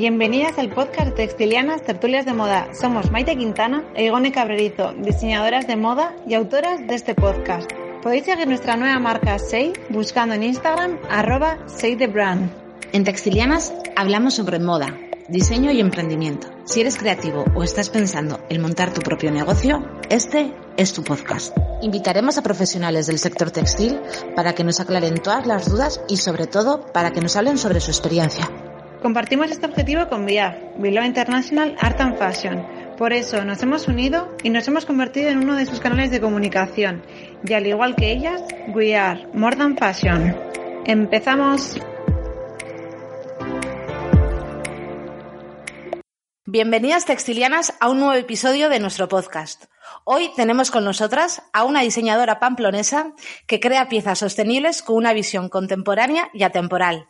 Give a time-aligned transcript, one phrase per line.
[0.00, 2.72] Bienvenidas al podcast Textilianas Tertulias de Moda.
[2.72, 7.70] Somos Maite Quintana e Igone Cabrerizo, diseñadoras de moda y autoras de este podcast.
[8.02, 12.50] Podéis seguir nuestra nueva marca Say buscando en Instagram arroba SayTheBrand.
[12.94, 14.98] En Textilianas hablamos sobre moda,
[15.28, 16.48] diseño y emprendimiento.
[16.64, 21.54] Si eres creativo o estás pensando en montar tu propio negocio, este es tu podcast.
[21.82, 24.00] Invitaremos a profesionales del sector textil
[24.34, 27.80] para que nos aclaren todas las dudas y sobre todo para que nos hablen sobre
[27.80, 28.48] su experiencia.
[29.02, 32.66] Compartimos este objetivo con VIAF, Bilbao International Art and Fashion.
[32.98, 36.20] Por eso nos hemos unido y nos hemos convertido en uno de sus canales de
[36.20, 37.02] comunicación.
[37.42, 38.42] Y al igual que ellas,
[38.74, 40.36] we are more than fashion.
[40.84, 41.80] ¡Empezamos!
[46.44, 49.64] Bienvenidas textilianas a un nuevo episodio de nuestro podcast.
[50.04, 53.14] Hoy tenemos con nosotras a una diseñadora pamplonesa
[53.46, 57.09] que crea piezas sostenibles con una visión contemporánea y atemporal.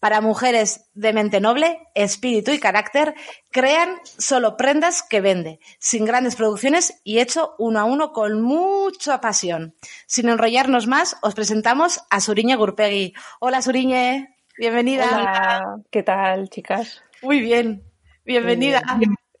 [0.00, 3.14] Para mujeres de mente noble, espíritu y carácter,
[3.50, 9.20] crean solo prendas que vende, sin grandes producciones y hecho uno a uno con mucha
[9.20, 9.74] pasión.
[10.06, 13.12] Sin enrollarnos más, os presentamos a Suriñe Gurpegui.
[13.40, 15.06] Hola Suriñe, bienvenida.
[15.06, 17.02] Hola, ¿qué tal, chicas?
[17.20, 17.84] Muy bien,
[18.24, 18.82] bienvenida.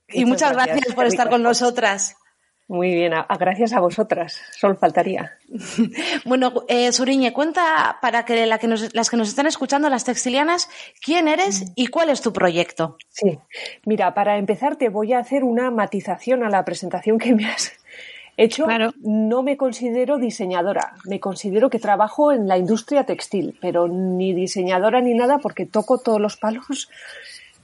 [0.08, 2.16] Y muchas, gracias por estar con nosotras.
[2.70, 5.32] Muy bien, gracias a vosotras, solo faltaría.
[6.24, 10.70] bueno, eh, Suriñe, cuenta para que, la que las que nos están escuchando, las textilianas,
[11.04, 12.96] quién eres y cuál es tu proyecto.
[13.08, 13.40] Sí,
[13.84, 17.72] mira, para empezar te voy a hacer una matización a la presentación que me has
[18.36, 18.66] hecho.
[18.66, 18.92] Claro.
[19.00, 25.00] No me considero diseñadora, me considero que trabajo en la industria textil, pero ni diseñadora
[25.00, 26.88] ni nada porque toco todos los palos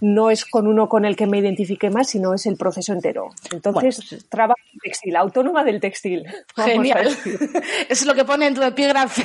[0.00, 3.30] no es con uno con el que me identifique más, sino es el proceso entero.
[3.50, 6.26] Entonces, pues trabajo en textil, autónoma del textil.
[6.56, 7.16] Genial.
[7.88, 9.24] Es lo que pone en tu epígrafe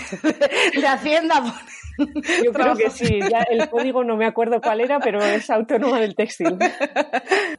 [0.80, 1.44] de Hacienda.
[2.44, 6.00] Yo creo que sí, ya el código no me acuerdo cuál era, pero es autónoma
[6.00, 6.58] del textil.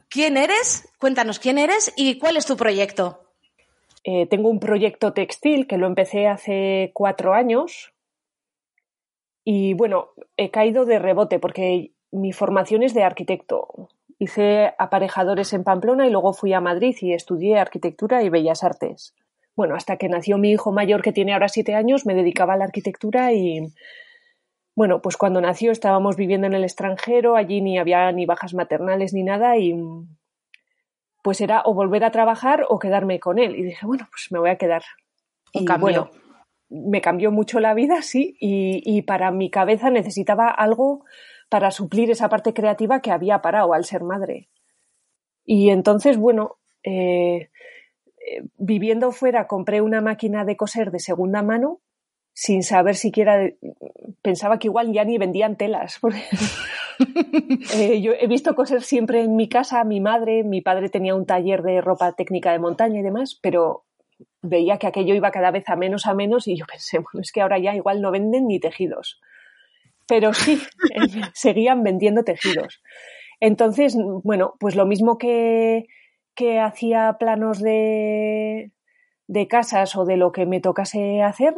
[0.09, 0.89] ¿Quién eres?
[0.97, 3.23] Cuéntanos quién eres y cuál es tu proyecto.
[4.03, 7.93] Eh, tengo un proyecto textil que lo empecé hace cuatro años
[9.45, 13.89] y bueno, he caído de rebote porque mi formación es de arquitecto.
[14.19, 19.15] Hice aparejadores en Pamplona y luego fui a Madrid y estudié arquitectura y bellas artes.
[19.55, 22.57] Bueno, hasta que nació mi hijo mayor que tiene ahora siete años, me dedicaba a
[22.57, 23.73] la arquitectura y,
[24.75, 29.13] bueno, pues cuando nació estábamos viviendo en el extranjero, allí ni había ni bajas maternales
[29.13, 29.75] ni nada y
[31.23, 33.55] pues era o volver a trabajar o quedarme con él.
[33.55, 34.83] Y dije, bueno, pues me voy a quedar.
[35.51, 36.11] y bueno,
[36.69, 41.03] me cambió mucho la vida, sí, y, y para mi cabeza necesitaba algo
[41.53, 44.49] para suplir esa parte creativa que había parado al ser madre.
[45.45, 47.51] Y entonces, bueno, eh,
[48.17, 51.79] eh, viviendo fuera compré una máquina de coser de segunda mano
[52.33, 53.51] sin saber siquiera,
[54.23, 55.99] pensaba que igual ya ni vendían telas.
[57.75, 61.25] Eh, yo he visto coser siempre en mi casa, mi madre, mi padre tenía un
[61.25, 63.85] taller de ropa técnica de montaña y demás, pero
[64.43, 67.31] veía que aquello iba cada vez a menos a menos y yo pensé, bueno, es
[67.31, 69.19] que ahora ya igual no venden ni tejidos
[70.07, 70.61] pero sí,
[71.33, 72.81] seguían vendiendo tejidos.
[73.39, 75.85] Entonces, bueno, pues lo mismo que,
[76.35, 78.71] que hacía planos de,
[79.27, 81.55] de casas o de lo que me tocase hacer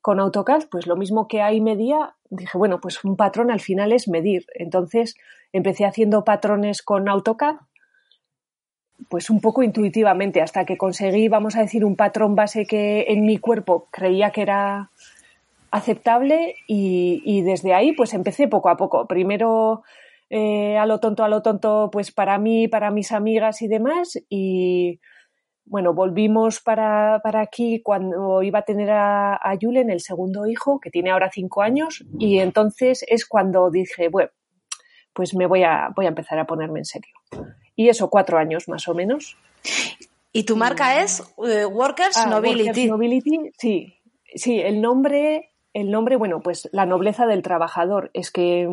[0.00, 3.92] con AutoCAD, pues lo mismo que ahí medía, dije, bueno, pues un patrón al final
[3.92, 4.46] es medir.
[4.54, 5.14] Entonces
[5.52, 7.56] empecé haciendo patrones con AutoCAD,
[9.08, 13.24] pues un poco intuitivamente, hasta que conseguí, vamos a decir, un patrón base que en
[13.24, 14.90] mi cuerpo creía que era
[15.70, 19.06] aceptable y, desde ahí pues empecé poco a poco.
[19.06, 19.82] Primero
[20.28, 24.18] eh, a lo tonto, a lo tonto, pues para mí, para mis amigas y demás
[24.28, 25.00] y
[25.70, 30.90] bueno, volvimos para, aquí cuando iba a tener a, a, Julen, el segundo hijo, que
[30.90, 34.30] tiene ahora cinco años, y entonces es cuando dije, bueno,
[35.12, 37.12] pues me voy a, voy a empezar a ponerme en serio.
[37.76, 39.36] Y eso, cuatro años más o menos.
[40.32, 42.66] ¿Y tu marca es eh, Workers ah, Nobility?
[42.66, 43.96] Workers Nobility, sí.
[44.34, 48.10] Sí, el nombre el nombre, bueno, pues la nobleza del trabajador.
[48.14, 48.68] Es que,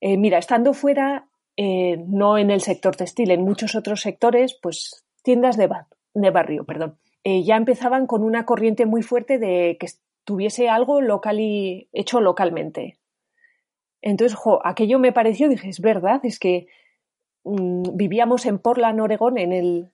[0.00, 5.04] eh, mira, estando fuera, eh, no en el sector textil, en muchos otros sectores, pues
[5.22, 5.68] tiendas de,
[6.30, 9.88] barrio, perdón, eh, ya empezaban con una corriente muy fuerte de que
[10.24, 12.98] tuviese algo local y hecho localmente.
[14.00, 16.68] Entonces, aquello me pareció, dije, es verdad, es que
[17.44, 19.90] mm, vivíamos en Portland, Oregón, en el,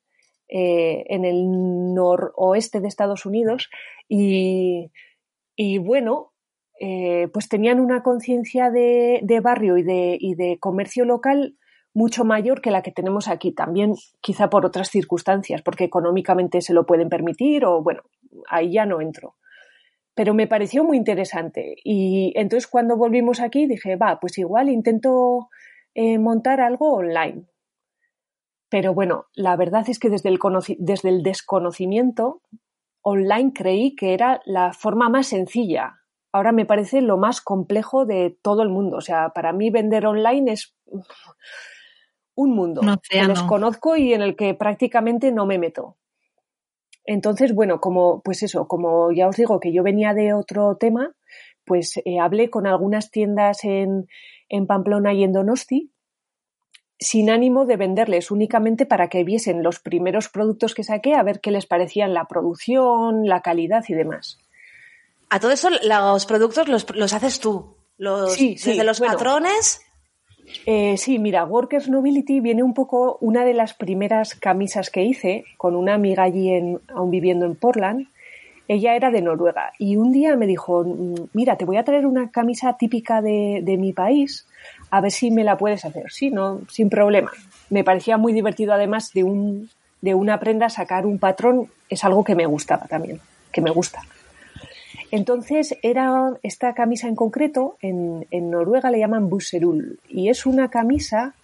[0.49, 3.71] en el noroeste de Estados Unidos,
[4.09, 4.91] y
[5.57, 6.33] y bueno,
[6.81, 11.57] eh, pues tenían una conciencia de, barrio y de, comercio local
[11.93, 16.75] mucho mayor que la que tenemos aquí, también quizá por otras circunstancias, porque económicamente se
[16.75, 18.03] lo pueden permitir o bueno,
[18.49, 19.37] ahí ya no entro.
[20.17, 25.49] Pero me pareció muy interesante y entonces cuando volvimos aquí dije, va, pues igual intento
[25.95, 27.47] eh, montar algo online.
[28.69, 32.43] Pero bueno, la verdad es que desde el desconocimiento
[33.05, 36.01] online creí que era la forma más sencilla.
[36.33, 38.97] Ahora me parece lo más complejo de todo el mundo.
[38.97, 40.75] O sea, para mí vender online es
[42.35, 45.97] un mundo que desconozco y en el que prácticamente no me meto.
[47.05, 51.15] Entonces, bueno, como, pues eso, como ya os digo que yo venía de otro tema,
[51.67, 54.07] pues eh, hablé con algunas tiendas en,
[54.49, 55.94] en Pamplona y en Donosti
[57.05, 61.41] sin ánimo de venderles, únicamente para que viesen los primeros productos que saqué, a ver
[61.41, 64.39] qué les parecían la producción, la calidad y demás.
[65.29, 67.77] A todo eso, los productos los, haces tú.
[67.99, 69.83] Los, sí, desde los patrones.
[70.65, 75.45] Eh, sí, mira, Workers Nobility viene un poco una de las primeras camisas que hice
[75.59, 78.09] con una amiga allí en, aún viviendo en Portland.
[78.67, 82.07] Ella era de Noruega y un día me dijo, mm, mira, te voy a traer
[82.07, 84.47] una camisa típica de, de mi país,
[84.95, 86.05] a ver si me la puedes hacer.
[86.13, 87.33] Sí, no, sin problema.
[87.69, 89.69] Me parecía muy divertido además de, un,
[90.01, 93.21] de una prenda sacar un patrón, es algo que me gustaba también,
[93.51, 94.03] que me gusta.
[95.11, 101.35] Entonces, era esta camisa en concreto, en, Noruega le llaman buserul, y es una camisa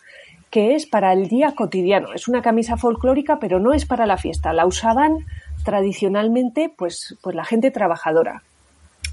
[0.51, 2.13] que es para el día cotidiano.
[2.15, 4.53] Es una camisa folclórica, pero no es para la fiesta.
[4.53, 5.27] La usaban
[5.65, 8.45] tradicionalmente, pues, pues la gente trabajadora.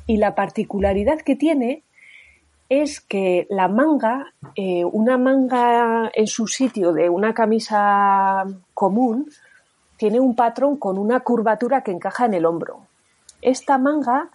[0.06, 1.82] Y la particularidad que tiene
[2.70, 9.30] es que la manga, eh, una manga en su sitio de una camisa común,
[9.98, 12.82] tiene un patrón con una curvatura que encaja en el hombro.
[13.42, 14.30] Esta manga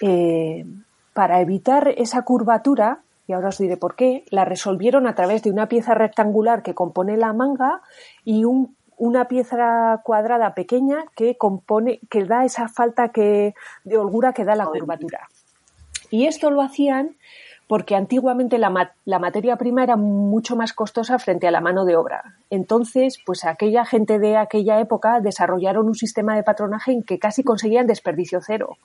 [0.00, 0.66] eh,
[1.12, 5.50] para evitar esa curvatura, y ahora os diré por qué, la resolvieron a través de
[5.50, 7.82] una pieza rectangular que compone la manga
[8.24, 8.44] y
[8.96, 13.54] una pieza cuadrada pequeña que compone, que da esa falta que,
[13.84, 15.28] de holgura que da la curvatura.
[16.10, 17.16] Y esto lo hacían
[17.72, 18.68] porque antiguamente la,
[19.18, 22.34] materia prima era mucho más costosa frente a la mano de obra.
[22.50, 27.42] Entonces, pues aquella gente de aquella época desarrollaron un sistema de patronaje en que casi
[27.42, 28.76] conseguían desperdicio cero.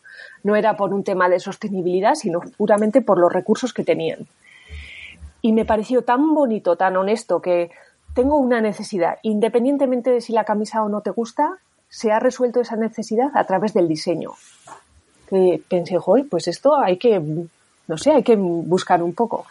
[0.42, 4.26] No era por un tema de sostenibilidad, sino puramente por los recursos que tenían.
[5.42, 7.72] Y me pareció tan bonito, tan honesto, que
[8.16, 11.58] tengo una necesidad, independientemente de si la camisa o no te gusta,
[11.90, 14.32] se ha resuelto esa necesidad a través del diseño.
[15.30, 15.98] Que pensé,
[16.30, 17.50] pues esto hay que
[17.88, 19.46] no sé, hay que buscar un poco.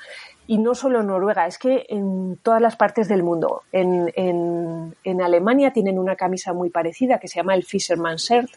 [0.48, 3.62] Y no solo en Noruega, es que en todas las partes del mundo.
[3.72, 8.50] En, en, Alemania tienen una camisa muy parecida que se llama el Fisherman's Shirt.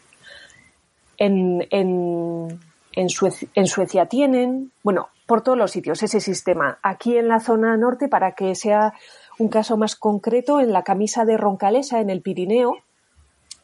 [1.18, 2.60] En, en,
[2.92, 6.78] en, Suecia, tienen, bueno, por todos los sitios ese sistema.
[6.82, 8.94] Aquí en la zona norte, para que sea
[9.38, 12.76] un caso más concreto, en la camisa de Roncalesa, en el Pirineo,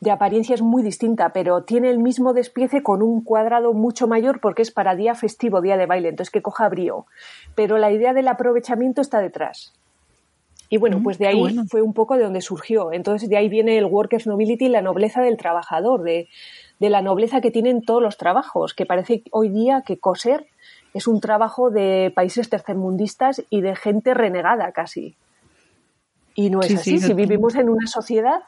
[0.00, 4.40] de apariencia es muy distinta, pero tiene el mismo despiece con un cuadrado mucho mayor
[4.40, 7.06] porque es para día festivo, día de baile, entonces que coja brío.
[7.54, 9.72] Pero la idea del aprovechamiento está detrás.
[10.68, 12.92] Y bueno, mm, pues de ahí fue un poco de donde surgió.
[12.92, 16.28] Entonces de ahí viene el workers nobility, la nobleza del trabajador, de,
[16.78, 20.46] de la nobleza que tienen todos los trabajos, que parece hoy día que coser
[20.92, 25.14] es un trabajo de países tercermundistas y de gente renegada casi.
[26.34, 26.98] Y no es así.
[26.98, 28.42] si vivimos en una sociedad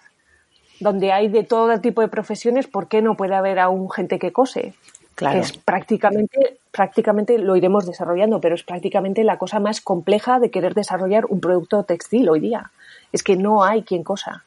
[0.81, 4.33] donde hay de todo tipo de profesiones, ¿por qué no puede haber aún gente que
[4.33, 4.75] cose?
[5.15, 5.41] Claro.
[5.41, 10.75] Es prácticamente, prácticamente lo iremos desarrollando, pero es prácticamente la cosa más compleja de querer
[10.75, 12.71] desarrollar un producto textil hoy día.
[13.13, 14.45] Es que no hay quien cosa.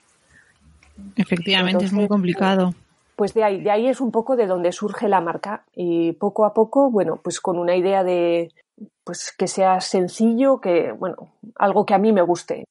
[1.17, 2.73] Efectivamente, es muy complicado.
[3.17, 5.63] Pues de ahí, de ahí es un poco de donde surge la marca.
[5.75, 8.51] Y poco a poco, bueno, pues con una idea de
[9.03, 12.65] pues que sea sencillo, que, bueno, algo que a mí me guste.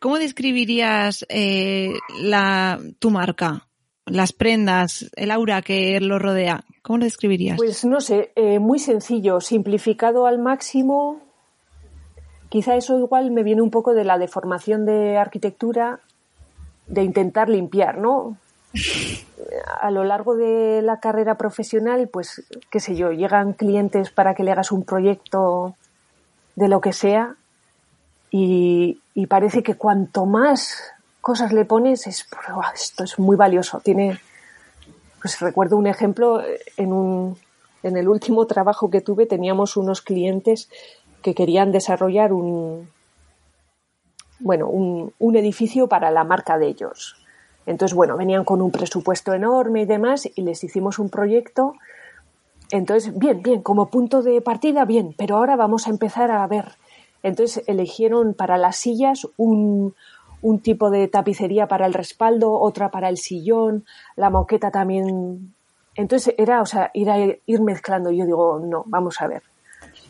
[0.00, 3.68] ¿Cómo describirías eh, la, tu marca?
[4.06, 6.64] Las prendas, el aura que lo rodea.
[6.82, 7.56] ¿Cómo lo describirías?
[7.56, 11.20] Pues no sé, eh, muy sencillo, simplificado al máximo.
[12.48, 16.00] Quizá eso igual me viene un poco de la deformación de arquitectura,
[16.86, 18.36] de intentar limpiar, ¿no?
[19.80, 24.42] A lo largo de la carrera profesional, pues, qué sé yo, llegan clientes para que
[24.42, 25.76] le hagas un proyecto
[26.56, 27.36] de lo que sea
[28.30, 30.78] y, parece que cuanto más
[31.20, 32.26] cosas le pones, es,
[32.74, 33.80] esto es muy valioso.
[33.80, 34.18] Tiene,
[35.20, 36.42] pues recuerdo un ejemplo,
[36.76, 37.38] en, un,
[37.82, 40.68] en el último trabajo que tuve teníamos unos clientes
[41.22, 42.88] que querían desarrollar un,
[44.40, 47.16] bueno, un, un edificio para la marca de ellos.
[47.64, 51.74] Entonces, bueno, venían con un presupuesto enorme y demás y les hicimos un proyecto.
[52.72, 56.72] Entonces, bien, bien, como punto de partida, bien, pero ahora vamos a empezar a ver
[57.22, 59.94] entonces eligieron para las sillas un,
[60.42, 63.84] un tipo de tapicería para el respaldo, otra para el sillón,
[64.16, 65.54] la moqueta también.
[65.94, 68.10] Entonces era, o sea, ir, ir mezclando.
[68.10, 69.42] Yo digo, no, vamos a ver.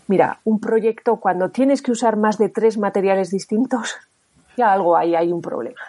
[0.08, 3.94] mira, un proyecto cuando tienes que usar más de tres materiales distintos,
[4.56, 5.80] ya algo ahí hay un problema.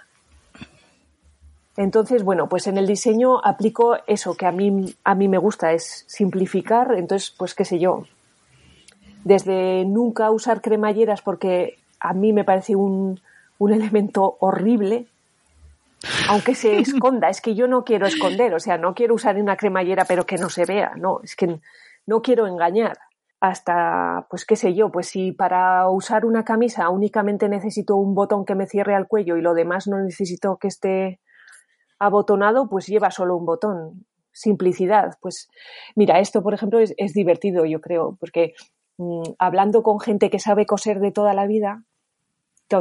[1.75, 5.71] Entonces, bueno, pues en el diseño aplico eso que a mí, a mí me gusta,
[5.71, 6.93] es simplificar.
[6.95, 8.03] Entonces, pues qué sé yo,
[9.23, 13.19] desde nunca usar cremalleras porque a mí me parece un,
[13.57, 15.07] un elemento horrible,
[16.29, 19.55] aunque se esconda, es que yo no quiero esconder, o sea, no quiero usar una
[19.55, 21.59] cremallera pero que no se vea, no, es que
[22.05, 22.97] no quiero engañar.
[23.39, 28.45] Hasta, pues qué sé yo, pues si para usar una camisa únicamente necesito un botón
[28.45, 31.19] que me cierre al cuello y lo demás no necesito que esté
[31.99, 34.05] abotonado, pues lleva solo un botón.
[34.31, 35.17] Simplicidad.
[35.21, 35.49] Pues
[35.95, 38.53] mira, esto, por ejemplo, es, divertido, yo creo, porque
[39.03, 41.83] mm, hablando con gente que sabe coser de toda la vida,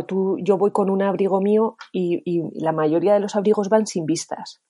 [0.01, 2.23] tú, yo voy con un abrigo mío y,
[2.55, 4.63] la mayoría de los abrigos van sin vistas.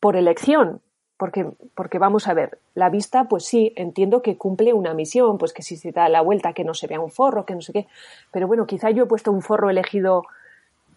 [0.00, 0.80] Por elección,
[1.16, 5.52] porque, porque vamos a ver, la vista, pues sí, entiendo que cumple una misión, pues
[5.52, 7.72] que si se da la vuelta que no se vea un forro, que no sé
[7.72, 7.86] qué,
[8.32, 10.24] pero bueno, quizá yo he puesto un forro elegido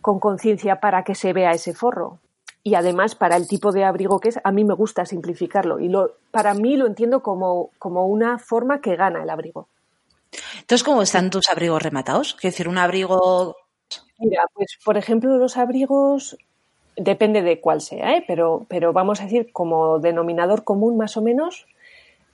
[0.01, 2.19] con conciencia para que se vea ese forro
[2.65, 5.87] y además para el tipo de abrigo que es, a mí me gusta simplificarlo y
[5.87, 9.67] lo, para mí lo entiendo como, como una forma que gana el abrigo.
[10.61, 12.33] Entonces, ¿cómo están tus abrigos rematados?
[12.33, 13.55] Quiero decir, un abrigo...
[14.17, 16.37] Mira, pues por ejemplo los abrigos,
[16.97, 18.23] depende de cuál sea, ¿eh?
[18.27, 21.67] pero, pero vamos a decir como denominador común más o menos,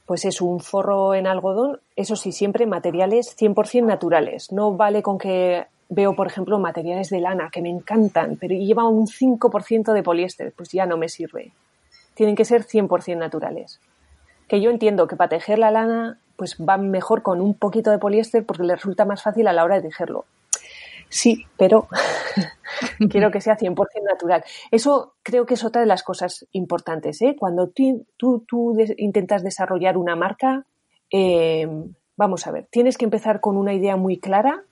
[0.06, 4.54] pues es un forro en algodón, eso sí, siempre materiales 100% naturales.
[4.54, 8.88] No vale con que veo, por ejemplo, materiales de lana que me encantan, pero lleva
[8.88, 11.52] un 5% de poliéster, pues ya no me sirve.
[12.14, 13.82] Tienen que ser 100% naturales.
[14.48, 18.00] Que yo entiendo que para tejer la lana, pues va mejor con un poquito de
[18.00, 20.24] poliéster porque le resulta más fácil a la hora de tejerlo.
[21.10, 21.90] Sí, pero
[23.10, 23.76] quiero que sea 100%
[24.10, 24.46] natural.
[24.72, 27.22] Eso creo que es otra de las cosas importantes.
[27.22, 27.36] ¿eh?
[27.38, 28.06] Cuando tú,
[28.48, 30.66] tú, intentas desarrollar una marca,
[31.12, 31.68] eh,
[32.16, 34.64] vamos a ver, tienes que empezar con una idea muy clara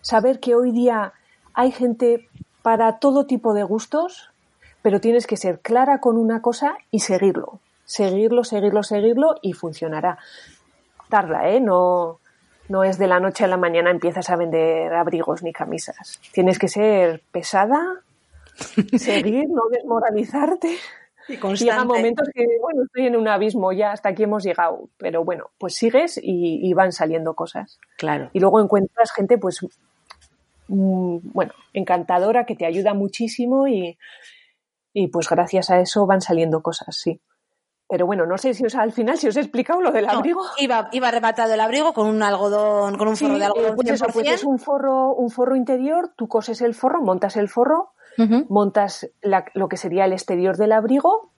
[0.00, 1.12] saber que hoy día
[1.54, 2.28] hay gente
[2.62, 4.30] para todo tipo de gustos,
[4.82, 7.60] pero tienes que ser clara con una cosa y seguirlo.
[7.84, 10.18] Seguirlo, seguirlo, seguirlo y funcionará.
[11.08, 11.60] Tarda, ¿eh?
[11.60, 12.18] No,
[12.68, 16.20] no es de la noche a la mañana empiezas a vender abrigos ni camisas.
[16.32, 17.80] Tienes que ser pesada,
[18.98, 20.76] seguir, no desmoralizarte.
[21.28, 25.24] Y Llega momentos que, bueno, estoy en un abismo, ya hasta aquí hemos llegado, pero
[25.24, 27.78] bueno, pues sigues y, y van saliendo cosas.
[27.98, 28.30] Claro.
[28.32, 29.60] Y luego encuentras gente, pues,
[30.68, 33.98] bueno, encantadora, que te ayuda muchísimo y,
[34.92, 37.20] y pues gracias a eso van saliendo cosas, sí.
[37.90, 40.42] Pero bueno, no sé si os, al final si os he explicado lo del abrigo.
[40.58, 43.76] iba, iba rematado el abrigo con un algodón, con un forro de algodón.
[43.76, 47.92] pues, pues es un forro, un forro interior, tú coses el forro, montas el forro
[48.48, 49.08] montas
[49.54, 51.30] lo que sería el exterior del abrigo,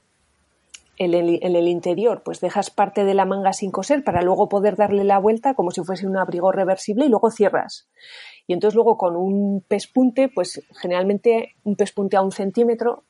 [0.97, 5.03] en el, interior pues dejas parte de la manga sin coser para luego poder darle
[5.03, 7.89] la vuelta como si fuese un abrigo reversible y luego cierras.
[8.47, 13.05] Y entonces luego con un pespunte, pues generalmente un pespunte a un centímetro,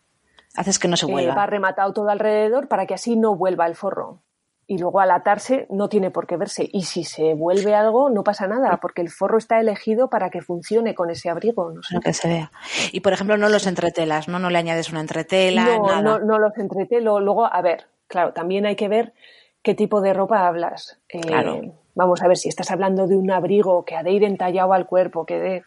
[0.57, 1.35] haces que no se vuelva.
[1.35, 4.23] va rematado todo alrededor para que así no vuelva el forro
[4.71, 6.71] y luego al atarse no tiene por qué verse.
[6.73, 10.43] Y si se vuelve algo, no pasa nada, porque el forro está elegido para que
[10.43, 11.73] funcione con ese abrigo.
[11.73, 11.99] No sé.
[11.99, 12.53] que se vea.
[12.93, 14.39] Y por ejemplo, no los entretelas, ¿no?
[14.39, 15.65] No le añades una entretela.
[15.65, 16.03] No, nada.
[16.03, 17.19] no, no los entretelo.
[17.19, 19.13] Luego, a ver, claro, también hay que ver
[19.61, 21.01] qué tipo de ropa hablas.
[21.09, 21.75] Eh, claro.
[21.94, 24.87] Vamos a ver, si estás hablando de un abrigo que ha de ir entallado al
[24.87, 25.64] cuerpo, que de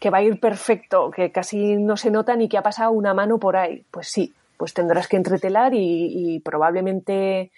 [0.00, 3.12] que va a ir perfecto, que casi no se nota ni que ha pasado una
[3.12, 3.84] mano por ahí.
[3.90, 7.52] Pues sí, pues tendrás que entretelar y, probablemente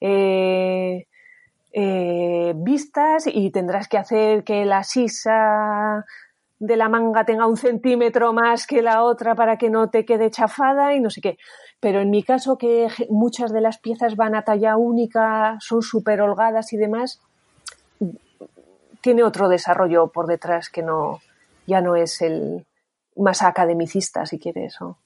[0.00, 1.06] eh,
[1.72, 6.06] eh, vistas y tendrás que hacer que la sisa
[6.58, 10.30] de la manga tenga un centímetro más que la otra para que no te quede
[10.30, 11.36] chafada y no sé qué.
[11.80, 16.22] Pero en mi caso, que muchas de las piezas van a talla única, son súper
[16.22, 17.20] holgadas y demás,
[19.00, 21.20] tiene otro desarrollo por detrás que no,
[21.66, 22.64] ya no es el
[23.16, 24.76] más academicista, si quieres.
[24.80, 24.98] ¿no?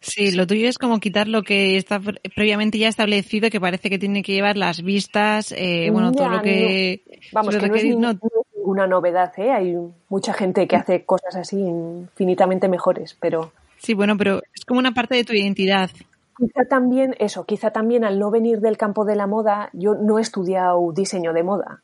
[0.00, 2.00] Sí, lo tuyo es como quitar lo que está
[2.34, 6.42] previamente ya establecido, que parece que tiene que llevar las vistas, eh, bueno, todo lo
[6.42, 7.02] que...
[7.32, 8.18] vamos, que, no, es,
[8.56, 9.52] ninguna novedad, ¿eh?
[9.52, 9.76] Hay
[10.08, 13.52] mucha gente que hace cosas así infinitamente mejores, pero...
[13.78, 15.90] Sí, bueno, pero es como una parte de tu identidad.
[16.38, 20.18] Quizá también, eso, quizá también al no venir del campo de la moda, yo no
[20.18, 21.82] he estudiado diseño de moda.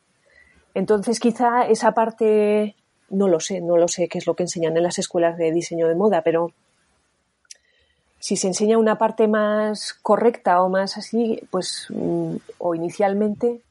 [0.73, 2.75] Entonces quizá esa parte,
[3.09, 5.51] no lo sé, no lo sé qué es lo que enseñan en las escuelas de
[5.51, 6.51] diseño de moda, pero
[8.19, 13.61] si se enseña una parte más correcta o más así, pues, mm, o inicialmente.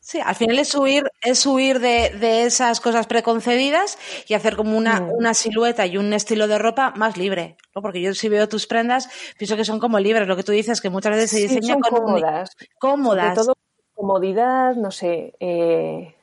[0.00, 5.00] Sí, al final es huir, es huir de, esas cosas preconcebidas y hacer como una,
[5.00, 5.12] mm.
[5.12, 7.56] una silueta y un estilo de ropa más libre.
[7.74, 7.80] ¿no?
[7.80, 10.28] Porque yo si veo tus prendas, pienso que son como libres.
[10.28, 12.50] Lo que tú dices, que muchas veces se diseñan cómodas.
[12.78, 13.34] cómodas.
[13.34, 13.54] Sobre todo
[13.94, 16.14] comodidad, no sé, eh,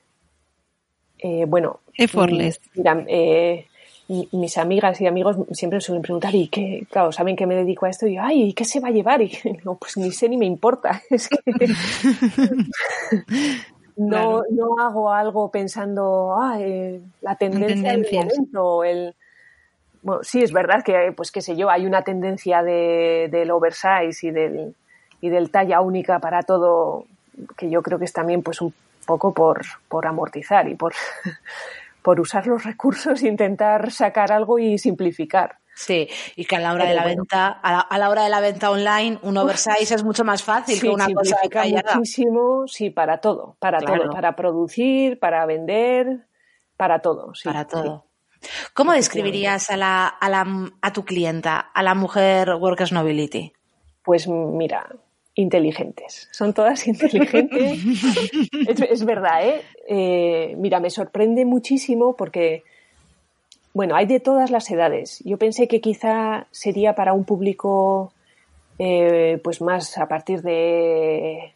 [1.20, 1.82] eh, bueno.
[1.94, 2.60] Effortless.
[2.76, 3.66] Mira, eh,
[4.32, 6.88] mis amigas y amigos siempre me suelen preguntar, ¿y qué?
[6.90, 9.22] Claro, saben que me dedico a esto y yo, ay, ¿qué se va a llevar?
[9.22, 9.32] Y
[9.64, 11.02] no, pues ni sé ni me importa.
[11.10, 11.38] Es que
[13.98, 16.58] no, no hago algo pensando, ah,
[17.22, 19.14] la tendencia del momento, el...
[20.02, 24.26] Bueno, sí, es verdad que, pues qué sé yo, hay una tendencia de, del oversize
[24.26, 24.74] y del,
[25.20, 27.06] y del talla única para todo,
[27.58, 28.74] que yo creo que es también pues un
[29.10, 30.94] poco por, por amortizar y por
[32.04, 35.58] por usar los recursos, intentar sacar algo y simplificar.
[35.76, 38.70] Sí, y que a la hora de la venta, a la, hora de la venta
[38.70, 41.38] online, un oversize es mucho más fácil que una cosa
[41.96, 46.28] muchísimo, sí, para todo, para todo, para producir, para vender,
[46.76, 48.06] para todo, sí, Para todo.
[48.74, 50.46] ¿Cómo describirías a la, a la
[50.82, 53.54] a tu clienta, a la mujer Workers Nobility?
[54.04, 54.88] Pues mira,
[55.40, 56.28] inteligentes.
[56.32, 57.80] Son todas inteligentes.
[58.78, 59.62] es, verdad, ¿eh?
[59.88, 60.56] ¿eh?
[60.58, 62.64] Mira, me sorprende muchísimo porque,
[63.74, 65.22] bueno, hay de todas las edades.
[65.26, 68.12] Yo pensé que quizá sería para un público,
[68.78, 71.54] eh, pues más a partir de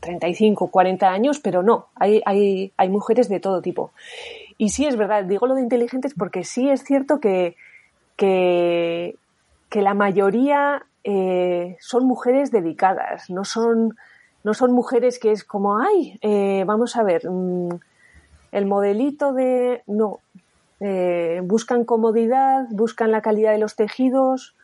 [0.00, 3.92] 35, 40 años, pero no, hay, hay, hay mujeres de todo tipo.
[4.58, 7.56] Y sí es verdad, digo lo de inteligentes porque sí es cierto que,
[8.16, 9.16] que,
[9.70, 13.96] que la mayoría eh, son mujeres dedicadas, no son,
[14.42, 17.68] no son mujeres que es como, ay, eh, vamos a ver, mm,
[18.50, 19.84] el modelito de...
[19.86, 20.18] No,
[20.80, 24.56] eh, buscan comodidad, buscan la calidad de los tejidos,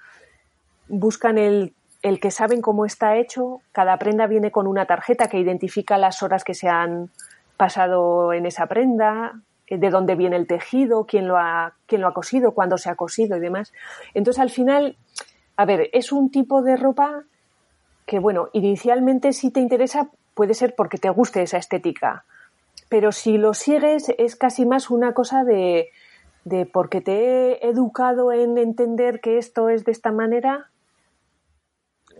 [0.88, 3.60] buscan el, el que saben cómo está hecho.
[3.70, 7.08] Cada prenda viene con una tarjeta que identifica las horas que se han
[7.56, 12.12] pasado en esa prenda, de dónde viene el tejido, quién lo ha, quién lo ha
[12.12, 13.72] cosido, cuándo se ha cosido y demás.
[14.12, 14.96] Entonces, al final,
[15.62, 17.22] a ver, es un tipo de ropa
[18.04, 22.24] que, bueno, inicialmente si te interesa puede ser porque te guste esa estética,
[22.88, 25.90] pero si lo sigues es casi más una cosa de,
[26.44, 27.12] de porque te
[27.64, 30.66] he educado en entender que esto es de esta manera,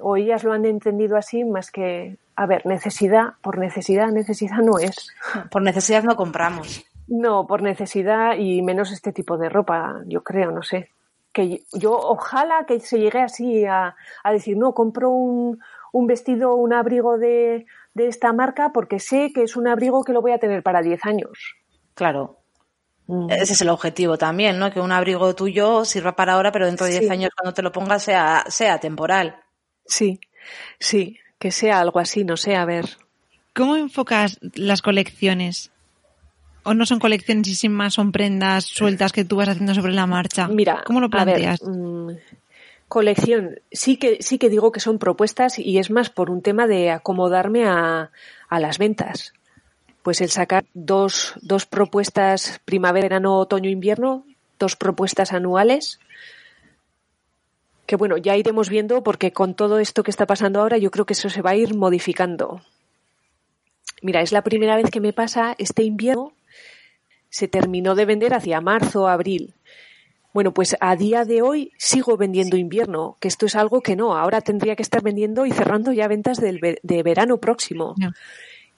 [0.01, 4.79] o ellas lo han entendido así, más que, a ver, necesidad, por necesidad, necesidad no
[4.79, 5.09] es.
[5.51, 6.85] Por necesidad no compramos.
[7.09, 10.91] No, por necesidad y menos este tipo de ropa, yo creo, no sé
[11.33, 13.95] que yo ojalá que se llegue así a,
[14.31, 15.61] decir, no, compro un,
[15.93, 20.13] un vestido, un abrigo de, de, esta marca porque sé que es un abrigo que
[20.13, 21.57] lo voy a tener para 10 años.
[21.95, 22.39] Claro.
[23.07, 23.31] Mm.
[23.31, 24.71] Ese es el objetivo también, ¿no?
[24.71, 27.73] Que un abrigo tuyo sirva para ahora, pero dentro de 10 años cuando te lo
[27.73, 29.37] pongas sea, sea temporal.
[29.85, 30.21] Sí,
[30.79, 32.87] sí, que sea algo así, no sé, a ver.
[33.55, 35.72] ¿Cómo enfocas las colecciones?
[36.65, 39.93] ¿O no son colecciones y sin más son prendas sueltas que tú vas haciendo sobre
[39.93, 40.49] la marcha?
[40.49, 41.61] Mira, ¿cómo lo planteas?
[41.63, 42.11] Mm,
[42.89, 46.67] colección, sí que, sí que digo que son propuestas y es más por un tema
[46.67, 48.11] de acomodarme a,
[48.49, 49.33] a las ventas.
[50.03, 54.25] Pues el sacar dos, dos propuestas primavera, verano, otoño, invierno,
[54.59, 56.01] dos propuestas anuales,
[57.87, 61.07] que bueno, ya iremos viendo porque con todo esto que está pasando ahora yo creo
[61.07, 62.63] que eso se va a ir modificando.
[64.03, 66.33] Mira, es la primera vez que me pasa este invierno
[67.33, 69.55] se terminó de vender hacia marzo, abril.
[70.35, 74.17] Bueno, pues a día de hoy sigo vendiendo invierno, que esto es algo que no,
[74.17, 77.95] ahora tendría que estar vendiendo y cerrando ya ventas del, de verano próximo.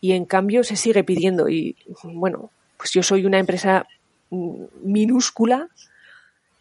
[0.01, 1.49] Y en cambio se sigue pidiendo.
[1.49, 3.89] Y bueno, pues yo soy una empresa
[4.31, 5.69] minúscula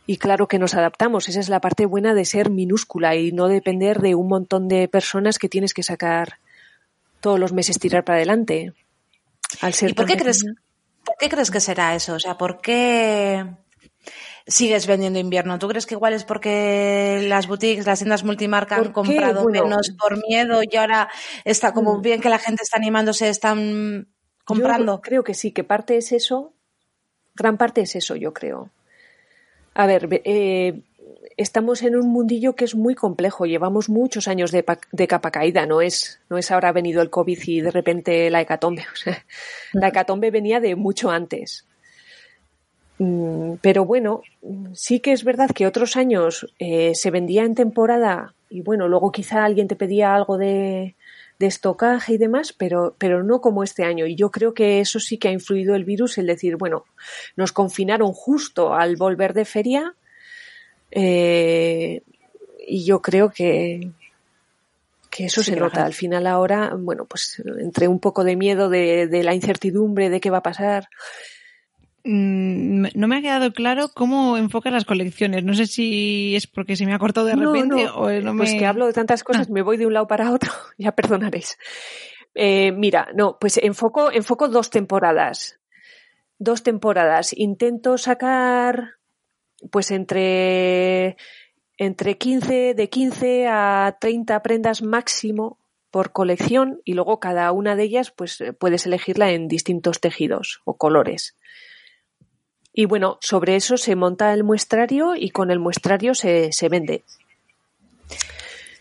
[0.07, 1.29] y claro que nos adaptamos.
[1.29, 4.87] Esa es la parte buena de ser minúscula y no depender de un montón de
[4.87, 6.39] personas que tienes que sacar
[7.21, 8.73] todos los meses tirar para adelante.
[9.61, 10.43] Al ser ¿Y por qué crees?
[11.05, 12.13] ¿Por qué crees que será eso?
[12.13, 13.45] O sea, ¿por qué
[14.47, 15.59] sigues vendiendo invierno?
[15.59, 20.17] ¿Tú crees que igual es porque las boutiques, las tiendas multimarca han comprado menos por
[20.27, 21.09] miedo y ahora
[21.45, 22.01] está como mm.
[22.01, 24.07] bien que la gente está animándose, están
[24.45, 25.01] comprando?
[25.01, 26.53] creo que sí, que parte es eso,
[27.35, 28.69] gran parte es eso, yo creo.
[29.75, 30.83] A ver, eh,
[31.37, 33.45] estamos en un mundillo que es muy complejo.
[33.45, 34.63] Llevamos muchos años de,
[35.07, 35.65] capa caída.
[35.65, 38.85] No es, no es ahora venido el COVID y de repente la hecatombe.
[39.73, 41.65] la hecatombe venía de mucho antes.
[42.99, 44.21] Mm, pero bueno,
[44.73, 49.11] sí que es verdad que otros años eh, se vendía en temporada y bueno, luego
[49.11, 50.95] quizá alguien te pedía algo de,
[51.39, 54.05] de estocaje y demás, pero, pero no como este año.
[54.05, 56.85] Y yo creo que eso sí que ha influido el virus, el decir, bueno,
[57.35, 59.95] nos confinaron justo al volver de feria
[60.95, 62.03] eh,
[62.67, 63.91] y yo creo que,
[65.09, 65.85] que eso se nota.
[65.85, 70.21] Al final ahora, bueno, pues entre un poco de miedo de, de la incertidumbre de
[70.21, 70.89] qué va a pasar.
[72.05, 75.43] Mm, no me ha quedado claro cómo enfocas las colecciones.
[75.43, 78.65] No sé si es porque se me ha cortado de repente o no Pues que
[78.65, 79.53] hablo de tantas cosas, ah.
[79.53, 81.57] me voy de un lado para otro, ya perdonaréis.
[82.35, 85.59] Eh, mira, no, pues enfoco, enfoco dos temporadas.
[86.37, 87.33] dos temporadas.
[87.35, 88.95] Intento sacar
[89.71, 91.17] pues entre,
[91.77, 95.57] entre 15, de 15 a 30 prendas máximo
[95.91, 100.75] por colección y luego cada una de ellas pues puedes elegirla en distintos tejidos o
[100.75, 101.35] colores.
[102.73, 107.03] Y bueno, sobre eso se monta el muestrario y con el muestrario se, se vende.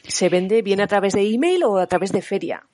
[0.08, 2.66] Se vende bien a través de email o a través de feria.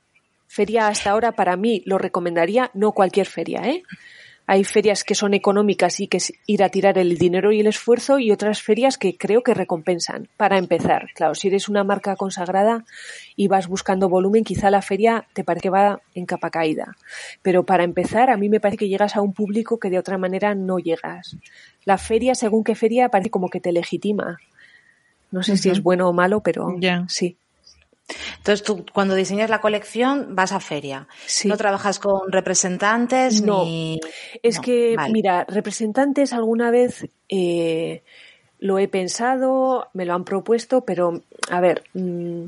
[0.47, 3.83] Feria hasta ahora para mí lo recomendaría, no cualquier feria, ¿eh?
[4.51, 7.67] Hay ferias que son económicas y que es ir a tirar el dinero y el
[7.67, 10.31] esfuerzo y otras ferias que creo que recompensan.
[10.39, 12.87] Para empezar, claro, si eres una marca consagrada
[13.37, 16.97] y vas buscando volumen, quizá la feria te parece que va en capa caída.
[17.43, 20.17] Pero para empezar, a mí me parece que llegas a un público que de otra
[20.17, 21.37] manera no llegas.
[21.85, 24.39] La feria, según qué feria, parece como que te legitima.
[25.31, 26.75] No sé si es bueno o malo, pero
[27.07, 27.37] sí.
[28.49, 31.07] Entonces tú cuando diseñas la colección vas a feria.
[31.45, 33.65] No trabajas con representantes no.
[33.65, 34.01] ni.
[34.43, 38.03] Es que, mira, representantes alguna vez eh,
[38.59, 41.85] lo he pensado, me lo han propuesto, pero a ver.
[41.93, 42.47] Mm,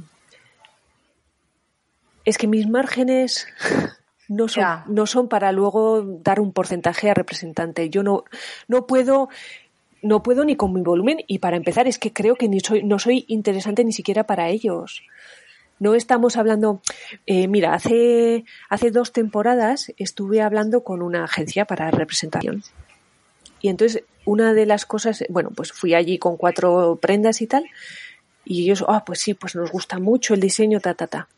[2.24, 3.46] es que mis márgenes
[4.28, 7.90] no son, no son para luego dar un porcentaje a representante.
[7.90, 8.24] Yo no,
[8.68, 9.28] no puedo
[10.02, 12.82] no puedo ni con mi volumen y para empezar es que creo que ni soy,
[12.82, 15.02] no soy interesante ni siquiera para ellos.
[15.80, 16.80] No estamos hablando,
[17.26, 22.62] eh, mira, hace, hace dos temporadas estuve hablando con una agencia para representación.
[23.60, 27.64] Y entonces una de las cosas, bueno, pues fui allí con cuatro prendas y tal,
[28.44, 31.28] y ellos, ah, pues sí, pues nos gusta mucho el diseño, ta, ta, ta.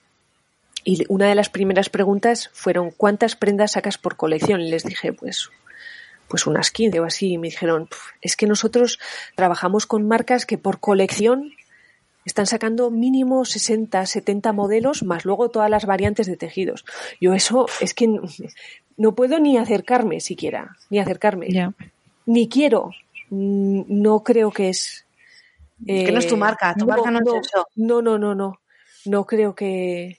[0.84, 4.60] Y una de las primeras preguntas fueron, ¿cuántas prendas sacas por colección?
[4.60, 5.50] Y les dije, pues,
[6.28, 7.32] pues unas 15 o así.
[7.32, 7.88] Y me dijeron,
[8.20, 8.98] es que nosotros
[9.36, 11.52] trabajamos con marcas que por colección
[12.24, 16.84] están sacando mínimo 60, 70 modelos, más luego todas las variantes de tejidos.
[17.20, 18.08] Yo eso es que
[18.96, 21.48] no, puedo ni acercarme siquiera, ni acercarme.
[22.26, 22.90] Ni quiero.
[23.30, 25.04] Mm, no creo que es...
[25.86, 27.66] es que no es tu marca, tu marca no, es eso.
[27.76, 28.60] No, no, no, no.
[29.04, 30.18] No creo que...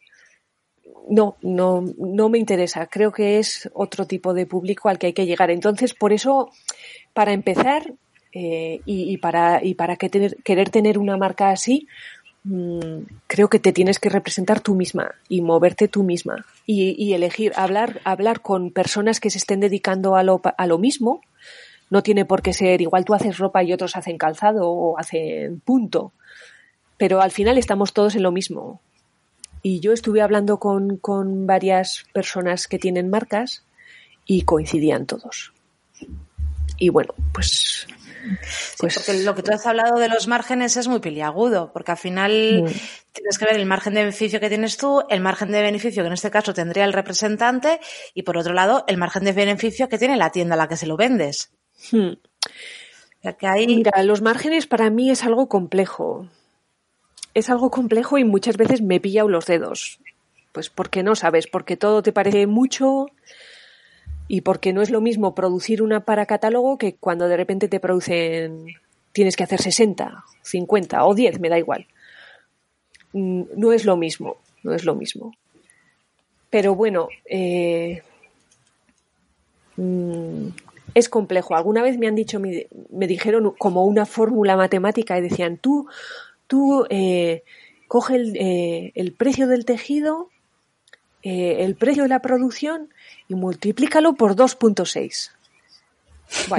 [1.10, 2.88] No, no, no me interesa.
[2.88, 5.52] Creo que es otro tipo de público al que hay que llegar.
[5.52, 6.50] Entonces, por eso,
[7.14, 7.94] para empezar,
[8.36, 11.88] eh, y, para, y para que tener, querer tener una marca así,
[12.44, 17.54] mm, creo que te tienes que representar tú misma y moverte tú misma y, elegir,
[17.56, 21.22] hablar, hablar con personas que se estén dedicando a lo, a lo mismo.
[21.92, 25.60] No tiene por qué ser igual tú haces ropa y otros hacen calzado o hacen
[25.60, 26.12] punto.
[26.98, 28.82] Pero al final estamos todos en lo mismo.
[29.62, 33.64] Y yo estuve hablando con, con varias personas que tienen marcas
[34.26, 35.53] y coincidían todos.
[36.84, 37.88] Y bueno, pues
[38.78, 38.96] pues...
[38.96, 42.66] porque lo que tú has hablado de los márgenes es muy peliagudo, porque al final
[43.14, 46.08] tienes que ver el margen de beneficio que tienes tú, el margen de beneficio que
[46.08, 47.80] en este caso tendría el representante
[48.14, 50.76] y por otro lado el margen de beneficio que tiene la tienda a la que
[50.76, 51.54] se lo vendes.
[51.90, 52.16] Hmm.
[53.66, 56.28] Mira, los márgenes para mí es algo complejo.
[57.34, 60.02] Es algo complejo y muchas veces me pilla los dedos.
[60.52, 63.08] Pues porque no sabes, porque todo te parece mucho,
[64.28, 67.80] y porque no es lo mismo producir una para catálogo que cuando de repente te
[67.80, 68.68] producen,
[69.12, 71.88] tienes que hacer 60, 50 o 10, me da igual.
[73.14, 75.34] Mm, no es lo mismo, no es lo mismo.
[76.50, 78.02] Pero bueno, eh,
[79.78, 80.48] mm,
[80.94, 81.56] es complejo.
[81.56, 85.88] Alguna vez me han dicho, me, dijeron como una fórmula matemática y decían, tú,
[86.48, 87.44] tú eh,
[87.88, 90.30] coge el, eh, el, precio del tejido,
[91.24, 92.94] el precio de la producción
[93.28, 95.32] y multiplícalo por 2.6.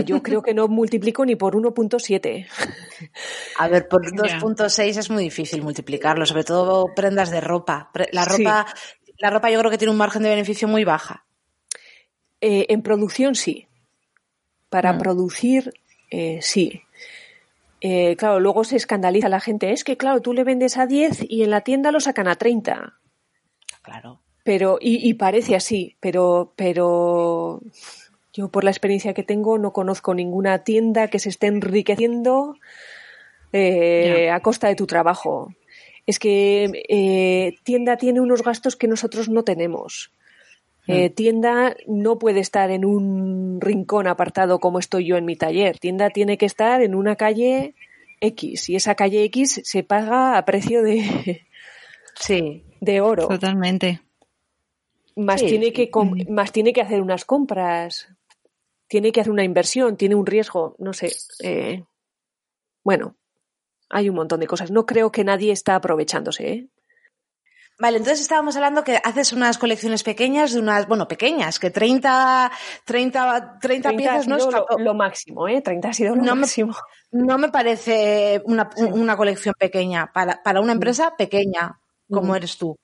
[0.05, 2.47] yo creo que no multiplico ni por 1.7.
[3.59, 7.91] A ver, por 2.6 es muy difícil multiplicarlo, sobre todo prendas de ropa.
[8.13, 8.67] La ropa,
[9.19, 11.25] la ropa yo creo que tiene un margen de beneficio muy baja.
[12.41, 13.69] Eh, en producción sí.
[14.69, 14.99] Para mm.
[14.99, 15.73] producir,
[16.11, 16.83] eh, sí.
[17.81, 19.73] Eh, claro, luego se escandaliza la gente.
[19.73, 22.35] Es que, claro, tú le vendes a 10 y en la tienda lo sacan a
[22.35, 22.99] 30.
[23.83, 24.21] Claro.
[24.45, 27.63] Pero, y, parece así, pero, pero
[28.35, 32.57] yo por la experiencia que tengo no conozco ninguna tienda que se esté enriqueciendo
[33.55, 35.55] eh, a costa de tu trabajo.
[36.07, 40.13] Es que eh, tienda tiene unos gastos que nosotros no tenemos.
[40.87, 41.15] Eh, hmm.
[41.15, 45.79] tienda no puede estar en un rincón apartado como estoy yo en mi taller.
[45.79, 47.75] Tienda tiene que estar en una calle
[48.21, 51.47] X y esa calle X se paga a precio de,
[52.15, 53.29] sí, de oro.
[53.29, 54.04] Totalmente
[55.17, 55.91] más, tiene que,
[56.29, 58.09] más tiene que hacer unas compras,
[58.89, 61.13] tiene que hacer una inversión, tiene un riesgo, no sé.
[61.43, 61.85] Eh,
[62.83, 63.17] bueno,
[63.89, 64.71] hay un montón de cosas.
[64.71, 66.49] No creo que nadie está aprovechándose.
[66.49, 66.69] ¿eh?
[67.79, 72.53] Vale, entonces estábamos hablando que haces unas colecciones pequeñas de unas, bueno, pequeñas, que 30,
[72.85, 75.61] 30, 30, piezas no es lo, lo, máximo, ¿eh?
[75.61, 76.75] 30 ha sido lo no máximo.
[77.11, 82.59] Me, no me parece una, una colección pequeña para, para una empresa pequeña como eres
[82.59, 82.77] tú.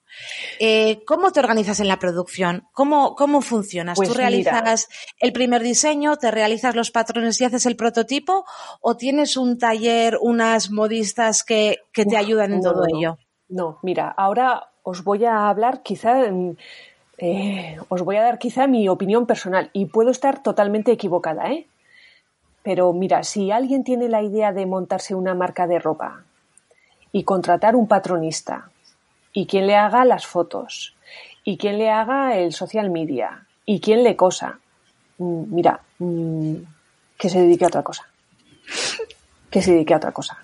[0.59, 2.67] Eh, ¿Cómo te organizas en la producción?
[2.73, 3.95] ¿Cómo, cómo funcionas?
[3.95, 4.87] Pues ¿Tú realizas
[5.19, 8.45] el primer diseño, te realizas los patrones y haces el prototipo
[8.81, 13.17] o tienes un taller, unas modistas que, que te ayudan en todo ello?
[13.49, 16.23] No, mira, ahora os voy a hablar quizá,
[17.17, 21.67] eh, os voy a dar quizá mi opinión personal y puedo estar totalmente equivocada, ¿eh?
[22.63, 26.23] Pero mira, si alguien tiene la idea de montarse una marca de ropa
[27.11, 28.70] y contratar un patronista
[29.33, 30.95] y quien le haga las fotos
[31.43, 34.59] y quien le haga el social media y quien le cosa,
[35.17, 36.55] mm, mira, mm,
[37.17, 38.07] que se dedique a otra cosa.
[39.49, 40.37] Que se dedique a otra cosa.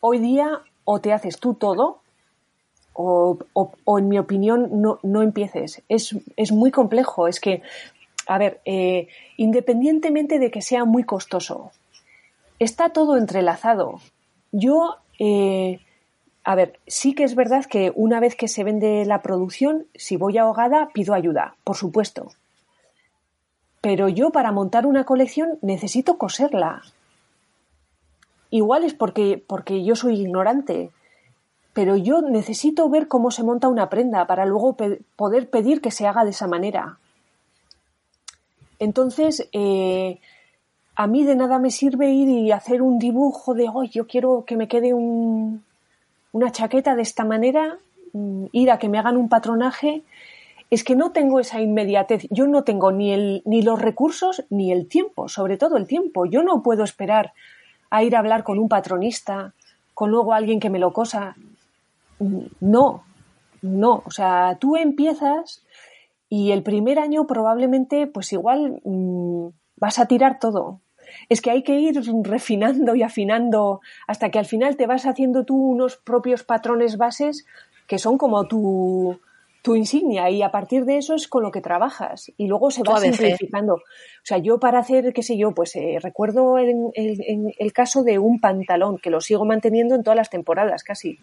[0.00, 2.02] Hoy día o te haces tú todo
[2.94, 3.38] o,
[3.98, 5.82] en mi opinión no, no empieces.
[5.88, 7.28] Es, es, muy complejo.
[7.28, 7.62] Es que,
[8.26, 11.72] a ver, eh, independientemente de que sea muy costoso,
[12.58, 14.00] está todo entrelazado.
[14.50, 15.80] Yo, eh,
[16.44, 20.16] a ver, sí que es verdad que una vez que se vende la producción, si
[20.16, 22.32] voy ahogada, pido ayuda, por supuesto.
[23.80, 26.82] Pero yo para montar una colección necesito coserla.
[28.50, 30.90] Igual es porque, porque yo soy ignorante
[31.72, 34.76] pero yo necesito ver cómo se monta una prenda para luego
[35.16, 36.98] poder pedir que se haga de esa manera.
[38.78, 40.18] Entonces, eh,
[40.94, 44.44] a mí de nada me sirve ir y hacer un dibujo de, hoy yo quiero
[44.44, 45.64] que me quede un,
[46.32, 47.78] una chaqueta de esta manera,
[48.12, 50.02] mm, ir a que me hagan un patronaje.
[50.70, 52.26] Es que no tengo esa inmediatez.
[52.30, 56.24] Yo no tengo ni, el, ni los recursos ni el tiempo, sobre todo el tiempo.
[56.24, 57.32] Yo no puedo esperar
[57.90, 59.52] a ir a hablar con un patronista,
[59.92, 61.36] con luego alguien que me lo cosa
[62.60, 63.04] no,
[63.60, 64.02] no.
[64.06, 65.62] O sea, tú empiezas
[66.28, 70.80] y el primer año probablemente, pues igual mm, vas a tirar todo.
[71.32, 75.44] Es que hay que ir refinando y afinando hasta que al final te vas haciendo
[75.44, 77.46] tú unos propios patrones bases
[77.86, 79.18] que son como tu,
[79.62, 82.82] tu insignia y a partir de eso es con lo que trabajas y luego se
[82.82, 83.76] va simplificando.
[83.76, 88.18] O sea, yo para hacer, qué sé yo, pues eh, recuerdo en, el caso de
[88.18, 91.18] un pantalón que lo sigo manteniendo en todas las temporadas casi.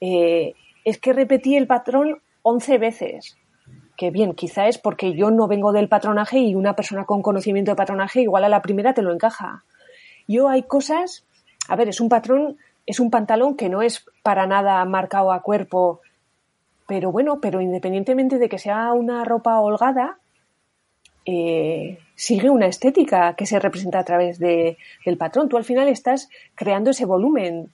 [0.00, 0.52] Eh,
[0.84, 3.36] es que repetí el patrón 11 veces.
[4.00, 7.72] Que bien, quizá es porque yo no vengo del patronaje y una persona con conocimiento
[7.72, 9.62] de patronaje igual a la primera te lo encaja.
[10.26, 11.26] Yo hay cosas,
[11.68, 15.42] a ver, es un patrón, es un pantalón que no es para nada marcado a
[15.42, 16.00] cuerpo,
[16.88, 20.16] pero bueno, pero independientemente de que sea una ropa holgada,
[21.26, 25.50] eh, sigue una estética que se representa a través de, del patrón.
[25.50, 27.68] Tú al final estás creando ese volumen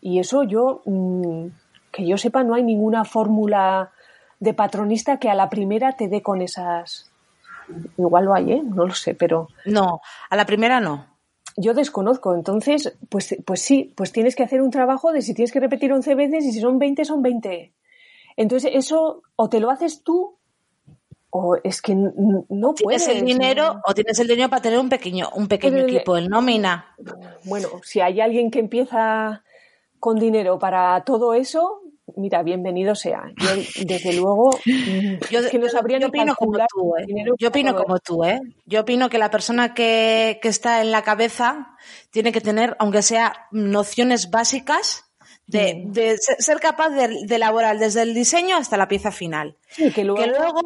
[0.00, 1.48] y eso yo, mm,
[1.92, 3.92] que yo sepa, no hay ninguna fórmula
[4.40, 7.10] de patronista que a la primera te dé con esas.
[7.96, 8.62] Igual lo hay, ¿eh?
[8.64, 9.48] No lo sé, pero.
[9.66, 11.06] No, a la primera no.
[11.56, 15.50] Yo desconozco, entonces, pues, pues sí, pues tienes que hacer un trabajo de si tienes
[15.50, 17.72] que repetir 11 veces y si son 20, son 20.
[18.36, 20.38] Entonces, eso o te lo haces tú
[21.30, 23.04] o es que no puedes.
[23.04, 26.28] Tienes el dinero o tienes el dinero para tener un pequeño, un pequeño equipo, el
[26.28, 26.94] nómina.
[27.44, 29.42] Bueno, si hay alguien que empieza
[29.98, 31.82] con dinero para todo eso,
[32.16, 33.32] mira, bienvenido sea.
[33.36, 34.50] Yo, desde luego,
[35.30, 37.06] yo, que no sabría yo opino como tú, ¿eh?
[37.38, 38.40] Yo opino como tú, ¿eh?
[38.66, 41.76] Yo opino que la persona que, que, está en la cabeza
[42.10, 45.08] tiene que tener, aunque sea nociones básicas,
[45.48, 49.56] de, de ser capaz de, elaborar desde el diseño hasta la pieza final.
[49.76, 50.22] que, luego...
[50.22, 50.62] que, luego...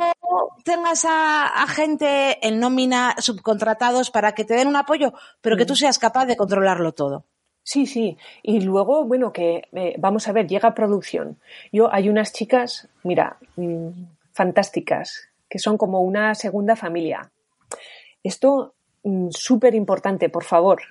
[0.65, 5.67] tengas a, a, gente en nómina, subcontratados, para que te den un apoyo, pero que
[5.67, 7.27] tú seas capaz de controlarlo todo.
[7.65, 8.19] Sí, sí.
[8.43, 11.39] Y luego, bueno, que eh, vamos a ver, llega producción.
[11.73, 13.89] Yo hay unas chicas, mira, mm,
[14.33, 17.31] fantásticas, que son como una segunda familia.
[18.23, 20.83] Esto mm, súper importante, por favor.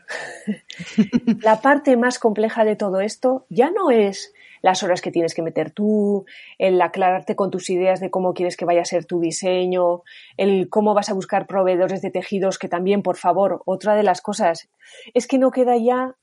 [1.42, 5.42] la parte más compleja de todo esto ya no es las horas que tienes que
[5.42, 6.26] meter tú,
[6.58, 10.04] el aclararte con tus ideas de cómo quieres que vaya a ser tu diseño,
[10.38, 14.22] el cómo vas a buscar proveedores de tejidos, que también, por favor, otra de las
[14.22, 14.70] cosas
[15.14, 16.16] es que no queda ya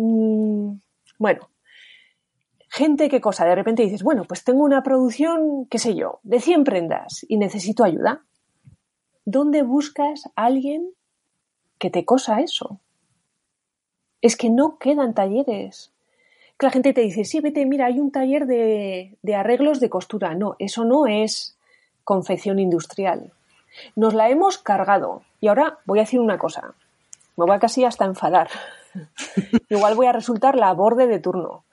[0.00, 0.78] Mm,
[1.18, 1.50] bueno,
[2.68, 6.38] gente qué cosa, de repente dices, bueno, pues tengo una producción, qué sé yo, de
[6.38, 8.22] 100 prendas y necesito ayuda.
[9.24, 10.90] ¿Dónde buscas a alguien
[11.78, 12.78] que te cosa eso?
[14.20, 15.92] Es que no quedan talleres.
[16.58, 19.90] Que la gente te dice, sí, vete, mira, hay un taller de, de arreglos de
[19.90, 20.34] costura.
[20.34, 21.58] No, eso no es
[22.04, 23.32] confección industrial.
[23.96, 25.22] Nos la hemos cargado.
[25.40, 26.74] Y ahora voy a decir una cosa.
[27.38, 28.50] Me voy casi hasta enfadar.
[29.68, 31.64] Igual voy a resultar la borde de turno.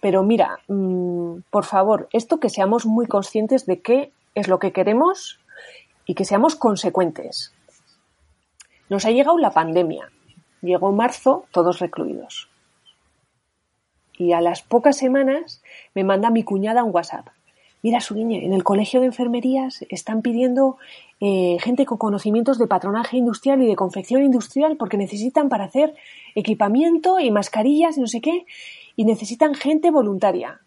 [0.00, 4.72] Pero mira, mm, por favor, esto que seamos muy conscientes de qué es lo que
[4.72, 5.40] queremos
[6.06, 7.52] y que seamos consecuentes.
[8.88, 10.10] Nos ha llegado la pandemia.
[10.62, 12.48] Llegó marzo, todos recluidos.
[14.16, 15.62] Y a las pocas semanas
[15.94, 17.28] me manda mi cuñada un WhatsApp.
[17.84, 20.78] Mira, su niña, en el colegio de enfermerías están pidiendo
[21.20, 25.94] eh, gente con conocimientos de patronaje industrial y de confección industrial porque necesitan para hacer
[26.34, 28.46] equipamiento y mascarillas y no sé qué,
[28.96, 30.62] y necesitan gente voluntaria.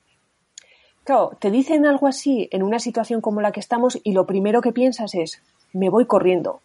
[1.05, 4.61] Claro, te dicen algo así en una situación como la que estamos y lo primero
[4.61, 5.41] que piensas es,
[5.73, 6.59] me voy corriendo.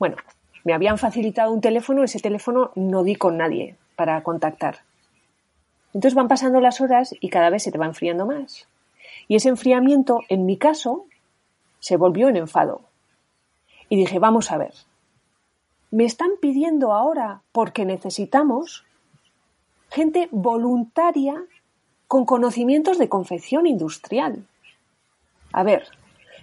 [0.00, 0.16] Bueno,
[0.64, 4.78] me habían facilitado un teléfono, ese teléfono no di con nadie para contactar.
[5.94, 8.66] Entonces van pasando las horas y cada vez se te va enfriando más.
[9.28, 11.06] Y ese enfriamiento, en mi caso,
[11.80, 12.82] se volvió en enfado.
[13.88, 14.74] Y dije, vamos a ver,
[15.90, 18.84] me están pidiendo ahora, porque necesitamos,
[19.90, 21.44] gente voluntaria
[22.08, 24.46] con conocimientos de confección industrial.
[25.52, 25.86] A ver,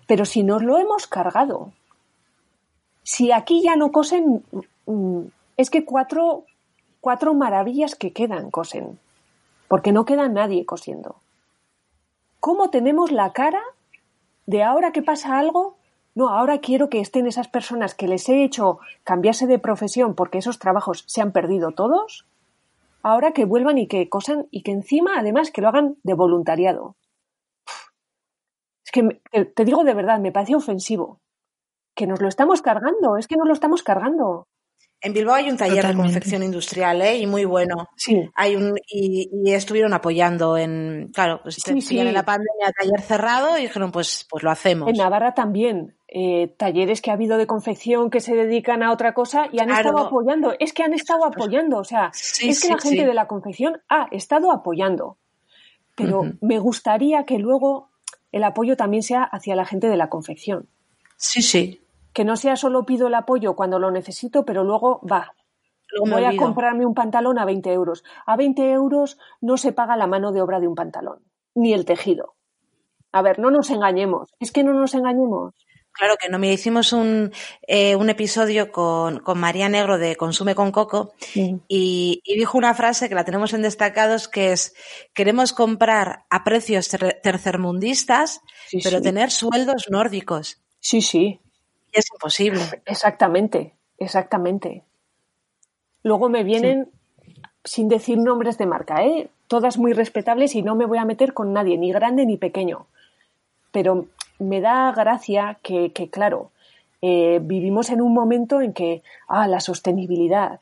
[0.08, 1.72] pero si nos lo hemos cargado,
[3.04, 4.44] si aquí ya no cosen,
[4.86, 5.22] mm,
[5.58, 6.46] es que cuatro,
[7.02, 9.00] cuatro maravillas que quedan cosen,
[9.68, 11.16] porque no queda nadie cosiendo.
[12.40, 13.62] ¿Cómo tenemos la cara
[14.46, 15.78] de ahora que pasa algo?
[16.16, 20.38] No, ahora quiero que estén esas personas que les he hecho cambiarse de profesión porque
[20.38, 22.26] esos trabajos se han perdido todos,
[23.04, 26.96] ahora que vuelvan y que cosan y que encima además que lo hagan de voluntariado.
[28.86, 29.22] Es que
[29.56, 31.20] te digo de verdad, me parece ofensivo
[31.94, 34.48] que nos lo estamos cargando, es que nos lo estamos cargando.
[35.02, 37.18] En Bilbao hay un taller de confección industrial, ¿eh?
[37.18, 37.88] Y muy bueno.
[37.96, 38.30] Sí.
[38.36, 43.62] Hay un, y, estuvieron apoyando en, claro, pues sí, en la pandemia taller cerrado y
[43.62, 44.90] dijeron, pues, pues lo hacemos.
[44.90, 45.96] En Navarra también.
[46.10, 49.70] Eh, talleres que ha habido de confección que se dedican a otra cosa y han
[49.70, 50.54] estado apoyando.
[50.60, 51.78] Es que han estado apoyando.
[51.78, 55.18] O sea, es que la gente de la confección ha estado apoyando.
[55.96, 57.90] Pero me gustaría que luego
[58.32, 60.68] el apoyo también sea hacia la gente de la confección.
[61.16, 61.82] Sí, sí
[62.20, 65.36] que no sea solo pido el apoyo cuando lo necesito, pero luego va.
[66.06, 68.04] Voy a comprarme un pantalón a 20 euros.
[68.26, 71.24] A 20 euros no se paga la mano de obra de un pantalón,
[71.56, 72.36] ni el tejido.
[73.14, 74.36] A ver, no nos engañemos.
[74.38, 75.54] Es que no nos engañemos.
[75.94, 76.40] Claro que no.
[76.40, 77.32] me hicimos un,
[77.66, 81.14] eh, un episodio con, con, María Negro de Consume con Coco
[81.70, 84.74] y, dijo una frase que la tenemos en destacados que es
[85.14, 86.90] queremos comprar a precios
[87.24, 88.42] tercermundistas,
[88.84, 90.62] pero tener sueldos nórdicos.
[90.82, 91.40] Sí, sí
[91.92, 92.62] es imposible.
[92.86, 94.84] Exactamente, exactamente.
[96.04, 96.90] Luego me vienen,
[97.64, 99.30] sin decir nombres de marca, ¿eh?
[99.50, 102.86] todas muy respetables y no me voy a meter con nadie, ni grande ni pequeño.
[103.72, 104.06] Pero
[104.38, 106.52] me da gracia que, claro,
[107.02, 110.60] eh, vivimos en un momento en que, ah, la sostenibilidad,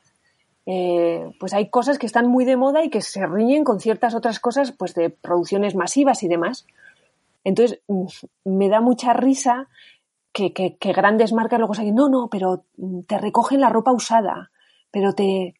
[0.64, 4.14] eh, pues hay cosas que están muy de moda y que se riñen con ciertas
[4.14, 6.66] otras cosas, pues de producciones masivas y demás.
[7.44, 8.06] Entonces, mm,
[8.44, 9.68] me da mucha risa
[10.32, 12.64] que, grandes marcas luego se no, no, pero
[13.06, 14.50] te recogen la ropa usada,
[14.90, 15.54] pero te...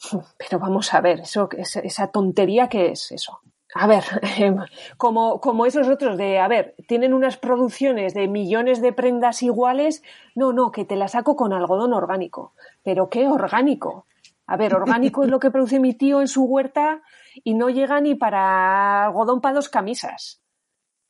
[0.36, 3.38] Pero vamos a ver, eso, esa tontería que es eso.
[3.74, 4.04] A ver,
[4.96, 10.02] como, como esos otros de, a ver, tienen unas producciones de millones de prendas iguales,
[10.34, 12.52] no, no, que te la saco con algodón orgánico.
[12.82, 14.06] Pero ¿qué orgánico?
[14.46, 17.02] A ver, orgánico es lo que produce mi tío en su huerta
[17.44, 20.41] y no llega ni para algodón para dos camisas.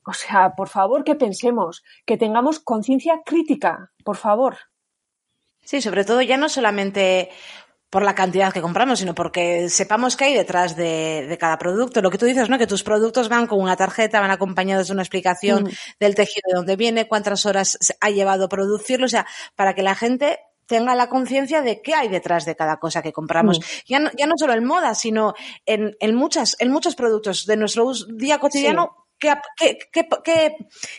[0.05, 4.57] O sea, por favor, que pensemos, que tengamos conciencia crítica, por favor.
[5.65, 7.31] Sí, sobre todo ya no solamente
[7.93, 12.01] por la cantidad que compramos, sino porque sepamos qué hay detrás de, cada producto.
[12.01, 12.57] Lo que tú dices, ¿no?
[12.57, 15.71] Que tus productos van con una tarjeta, van acompañados de una explicación mm.
[16.01, 19.95] del tejido de dónde viene, cuántas horas ha llevado producirlo, o sea, para que la
[19.95, 23.61] gente tenga la conciencia de qué hay detrás de cada cosa que compramos.
[23.61, 23.62] Mm.
[23.87, 25.35] Ya, no, ya no solo en moda, sino
[25.67, 29.02] en, en, muchas, en muchos productos de nuestro día cotidiano.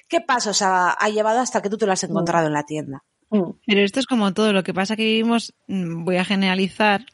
[0.08, 3.04] ¿Qué, pasos ha, llevado hasta que tú te lo has encontrado en la tienda?
[3.30, 3.52] Mm.
[3.66, 4.54] Pero esto es como todo.
[4.54, 7.06] Lo que pasa que vivimos, mm, voy a generalizar,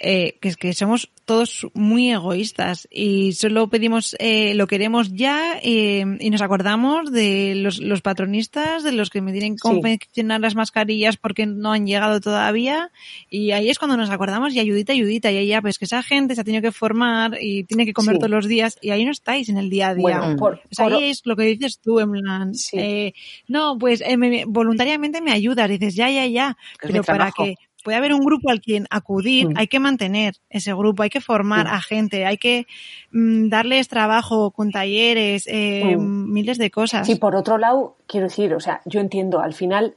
[0.00, 5.58] eh, que es que somos todos muy egoístas y solo pedimos, eh, lo queremos ya
[5.62, 10.40] eh, y nos acordamos de los, los, patronistas, de los que me tienen que confeccionar
[10.40, 12.90] las mascarillas porque no han llegado todavía.
[13.28, 15.30] Y ahí es cuando nos acordamos y ayudita, ayudita.
[15.30, 17.92] Y ahí ya pues que esa gente se ha tenido que formar y tiene que
[17.92, 18.78] comer todos los días.
[18.80, 20.36] Y ahí no estáis en el día a día.
[20.78, 23.12] ahí es lo que dices tú, en plan, eh,
[23.48, 27.56] no, pues eh, voluntariamente me ayudas, dices ya, ya, ya, pero para que
[27.88, 31.66] puede haber un grupo al quien acudir, hay que mantener ese grupo, hay que formar
[31.68, 32.66] a gente, hay que
[33.12, 36.30] mm, darles trabajo con talleres, eh, mm.
[36.30, 37.06] miles de cosas.
[37.06, 39.94] Sí, por otro lado, quiero decir, o sea, yo entiendo, al final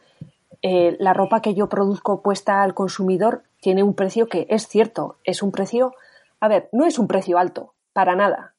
[0.61, 5.17] eh, la ropa que yo produzco puesta al consumidor tiene un precio que es cierto,
[5.25, 5.93] es un precio,
[6.39, 8.53] a ver, no es un precio alto, para nada.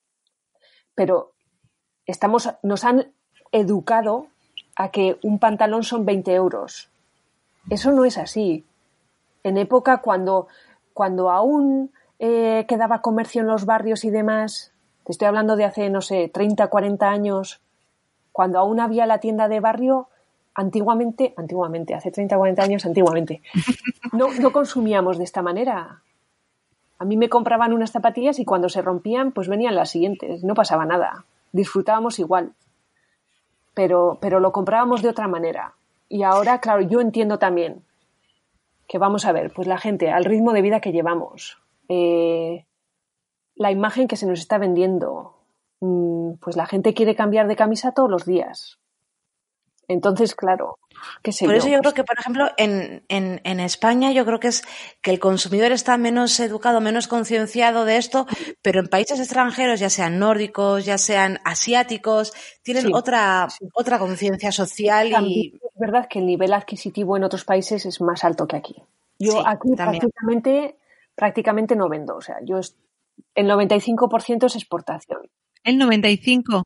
[0.95, 1.33] Pero
[2.05, 3.15] estamos, nos han
[3.51, 4.27] educado
[4.77, 6.91] a que un pantalón son 20 euros.
[7.71, 8.67] Eso no es así.
[9.45, 10.47] En época cuando,
[10.93, 14.73] cuando aún eh, quedaba comercio en los barrios y demás,
[15.05, 17.61] te estoy hablando de hace, no sé, 30, 40 años,
[18.31, 20.09] cuando aún había la tienda de barrio,
[20.55, 23.43] antiguamente, antiguamente, hace 30, 40 años, antiguamente,
[24.13, 26.03] no, no consumíamos de esta manera.
[26.99, 30.55] A mí me compraban unas zapatillas y cuando se rompían, pues venían las siguientes, no
[30.55, 31.25] pasaba nada.
[31.51, 32.53] Disfrutábamos igual.
[33.75, 35.75] Pero, pero lo comprábamos de otra manera.
[36.09, 37.83] Y ahora, claro, yo entiendo también
[38.93, 41.57] que vamos a ver, pues la gente, al ritmo de vida que llevamos,
[41.89, 42.67] eh,
[43.55, 45.33] la imagen que se nos está vendiendo,
[45.81, 48.82] mm, pues la gente quiere cambiar de camisa todos los días.
[49.89, 50.79] Entonces, claro,
[51.23, 54.25] qué sé Por eso yo creo pues que, por ejemplo, en, en, en, España yo
[54.25, 54.63] creo que es
[55.01, 58.27] que el consumidor está menos educado, menos concienciado de esto,
[58.63, 63.67] pero en países extranjeros, ya sean nórdicos, ya sean asiáticos, tienen Sí, otra, sí.
[63.75, 68.01] otra conciencia social También y es verdad que el nivel adquisitivo en otros países es
[68.01, 68.77] más alto que aquí.
[69.19, 70.01] Yo Sí, aquí también.
[70.01, 70.77] prácticamente,
[71.15, 72.17] prácticamente no vendo.
[72.17, 72.77] O sea, yo es-
[73.35, 75.29] el 95% es exportación.
[75.65, 76.65] El 95.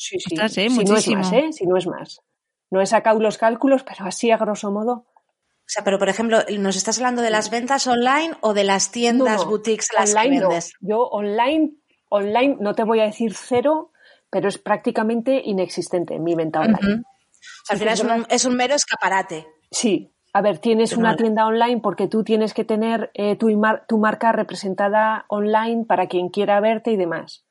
[0.00, 0.32] Sí, sí.
[0.32, 0.70] Ostras, ¿eh?
[0.70, 1.52] Si no es más, ¿eh?
[1.52, 2.22] Si no es más.
[2.70, 4.92] No he sacado los cálculos, pero así a grosso modo.
[4.92, 8.92] O sea, pero por ejemplo, ¿nos estás hablando de las ventas online o de las
[8.92, 10.48] tiendas, No, no, boutiques las online que no.
[10.48, 10.72] vendes?
[10.80, 11.72] Yo online,
[12.08, 13.92] online no te voy a decir cero,
[14.30, 17.02] pero es prácticamente inexistente mi venta online.
[17.02, 19.46] O sea, al final es un, es un mero escaparate.
[19.70, 23.98] Sí, a ver, tienes Pero una tienda online porque tú tienes que tener eh, tu
[23.98, 27.44] marca representada online para quien quiera verte y demás.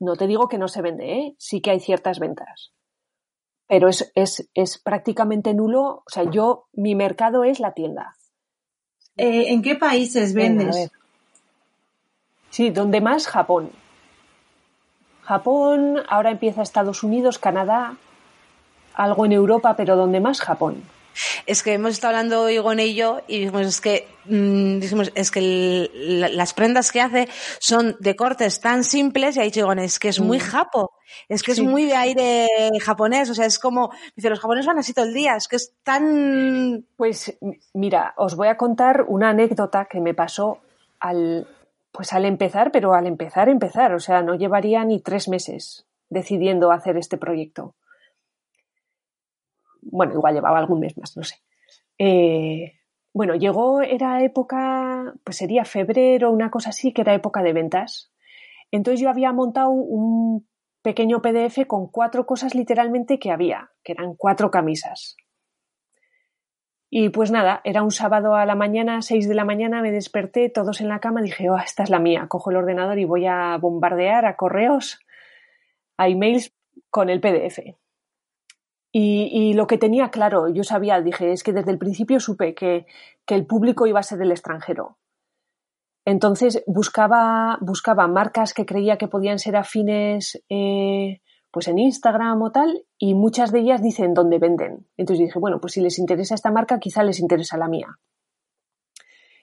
[0.00, 1.34] No te digo que no se vende, ¿eh?
[1.38, 2.72] sí que hay ciertas ventas.
[3.68, 6.02] Pero es, es, es prácticamente nulo.
[6.04, 8.16] O sea, yo, mi mercado es la tienda.
[9.16, 10.90] Eh, ¿En qué países vendes?
[12.48, 13.70] Sí, donde más Japón.
[15.22, 17.96] Japón, ahora empieza Estados Unidos, Canadá,
[18.94, 20.82] algo en Europa, pero donde más Japón.
[21.46, 25.30] Es que hemos estado hablando Igone y yo y dijimos es que mm, dijimos es
[25.30, 29.60] que el- la- las prendas que hace son de cortes tan simples y ha dicho
[29.60, 30.40] Igone es que es muy Mm.
[30.40, 30.92] japo,
[31.28, 31.62] es que Sí.
[31.62, 32.48] es muy de aire
[32.80, 35.56] japonés, o sea es como dice los japoneses van así todo el día, es que
[35.56, 37.36] es tan Pues
[37.74, 40.58] mira, os voy a contar una anécdota que me pasó
[41.00, 41.46] al,
[41.92, 46.70] pues al empezar, pero al empezar, empezar, o sea, no llevaría ni tres meses decidiendo
[46.72, 47.74] hacer este proyecto.
[49.82, 51.36] Bueno, igual llevaba algún mes más, no sé.
[51.98, 52.80] Eh,
[53.12, 58.12] bueno, llegó, era época, pues sería febrero, una cosa así, que era época de ventas.
[58.70, 60.46] Entonces yo había montado un
[60.82, 65.16] pequeño PDF con cuatro cosas literalmente que había, que eran cuatro camisas.
[66.92, 70.48] Y pues nada, era un sábado a la mañana, 6 de la mañana, me desperté,
[70.48, 73.26] todos en la cama, dije, oh, esta es la mía, cojo el ordenador y voy
[73.26, 74.98] a bombardear a correos,
[75.96, 76.52] a emails
[76.90, 77.60] con el PDF.
[78.92, 82.86] Y, lo que tenía claro, yo sabía, dije, es que desde el principio supe que,
[83.28, 84.98] el público iba a ser el extranjero.
[86.04, 91.20] Entonces buscaba, buscaba marcas que creía que podían ser afines eh,
[91.52, 94.88] pues en Instagram o tal, y muchas de ellas dicen dónde venden.
[94.96, 97.98] Entonces dije, bueno, pues si les interesa esta marca, quizá les interesa la mía.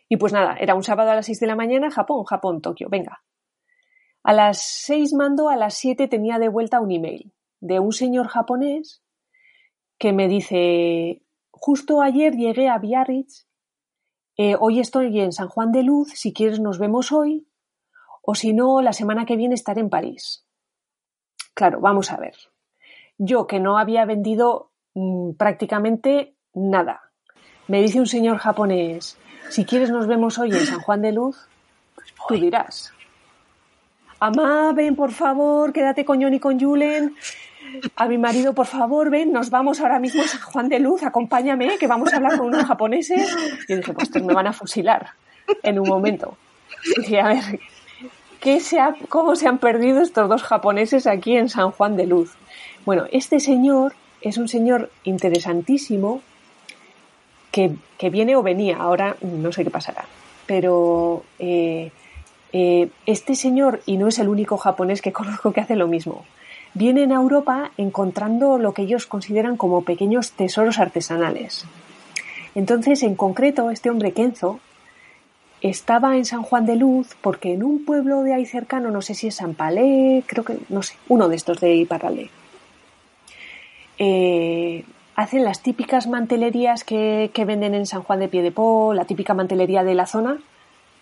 [0.10, 2.88] Y pues nada, era un sábado a las 6 de la mañana, Japón, Japón, Tokio,
[2.90, 3.24] venga.
[4.24, 8.28] A las 6 mando, a las 7 tenía de vuelta un email de un señor
[8.28, 9.04] japonés
[9.98, 13.48] que me dice, justo ayer llegué a Biarritz,
[14.38, 17.48] eh, hoy estoy en San Juan de Luz, si quieres nos vemos hoy,
[18.22, 20.46] o si no, la semana que viene estaré en París.
[21.54, 22.36] Claro, vamos a ver.
[23.18, 27.02] Yo que no había vendido mmm, prácticamente nada.
[27.68, 29.18] Me dice un señor japonés,
[29.50, 31.48] si quieres nos vemos hoy en San Juan de Luz,
[32.28, 32.94] tú dirás.
[34.20, 37.16] Amá, ven por favor, quédate con John y con Julen.
[37.96, 41.04] A mi marido, por favor, ven, nos vamos ahora mismo a San Juan de Luz,
[41.04, 43.36] acompáñame, que vamos a hablar con unos japoneses.
[43.68, 45.12] Y yo dije, pues me van a fusilar
[45.64, 46.38] en un momento.
[46.98, 47.60] Dije, a ver,
[48.40, 52.08] ¿qué se ha, ¿cómo se han perdido estos dos japoneses aquí en San Juan de
[52.08, 52.34] Luz?
[52.86, 56.22] Bueno, este señor es un señor interesantísimo
[57.52, 60.06] que, que viene o venía, ahora no sé qué pasará,
[60.46, 61.92] pero eh,
[62.54, 66.26] eh, este señor, y no es el único japonés que conozco que hace lo mismo,
[66.78, 71.66] vienen a Europa encontrando lo que ellos consideran como pequeños tesoros artesanales.
[72.56, 74.60] Entonces, en concreto, este hombre Kenzo
[75.62, 79.16] estaba en San Juan de Luz porque en un pueblo de ahí cercano, no sé
[79.16, 82.30] si es San Palé, creo que, no sé, uno de estos de Iparralé,
[83.98, 89.84] eh, hacen las típicas mantelerías que, venden en San Juan de Piedepó, la típica mantelería
[89.84, 90.38] de la zona,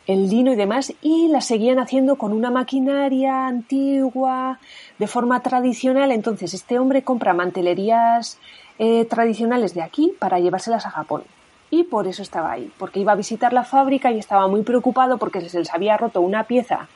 [0.08, 4.60] el lino y demás, y las seguían haciendo con una maquinaria antigua,
[5.00, 6.12] de forma tradicional.
[6.12, 8.38] Entonces, este hombre compra mantelerías
[8.78, 11.24] eh, tradicionales de aquí para llevárselas a Japón.
[11.72, 15.18] Y por eso estaba ahí, porque iba a visitar la fábrica y estaba muy preocupado
[15.18, 16.88] porque se les había roto una pieza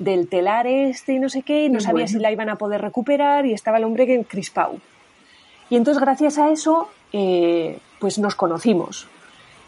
[0.00, 2.80] del telar este y no sé qué, y no sabía si la iban a poder
[2.80, 4.80] recuperar y estaba el hombre en crispau.
[5.70, 9.08] Y entonces, gracias a eso, eh, pues nos conocimos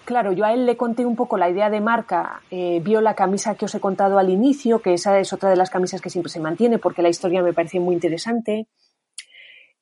[0.05, 3.15] claro, yo a él le conté un poco la idea de marca, eh, vio la
[3.15, 6.11] camisa que os he contado al inicio, que esa es otra de las camisas que
[6.11, 8.69] siempre se mantiene porque la historia me pareció muy interesante.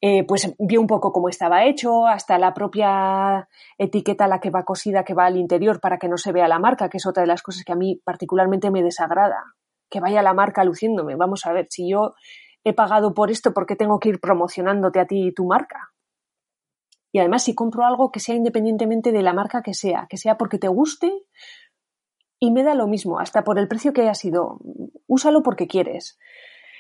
[0.01, 3.49] Eh, pues vio un poco cómo estaba hecho, hasta la propia
[3.79, 6.61] etiqueta la que va cosida que va al interior para que no se vea la
[6.61, 9.43] marca, que es otra de las cosas que a mí particularmente me desagrada,
[9.91, 11.17] que vaya la marca luciéndome.
[11.17, 12.15] Vamos a ver, si yo
[12.63, 15.91] he pagado por esto, ¿por qué tengo que ir promocionándote a ti tu marca?
[17.19, 20.39] Y además, si compro algo que sea independientemente de la marca que sea, que sea
[20.39, 21.13] porque te guste
[22.39, 24.61] y me da lo mismo, hasta por el precio que haya sido,
[25.09, 26.17] úsalo porque quieres.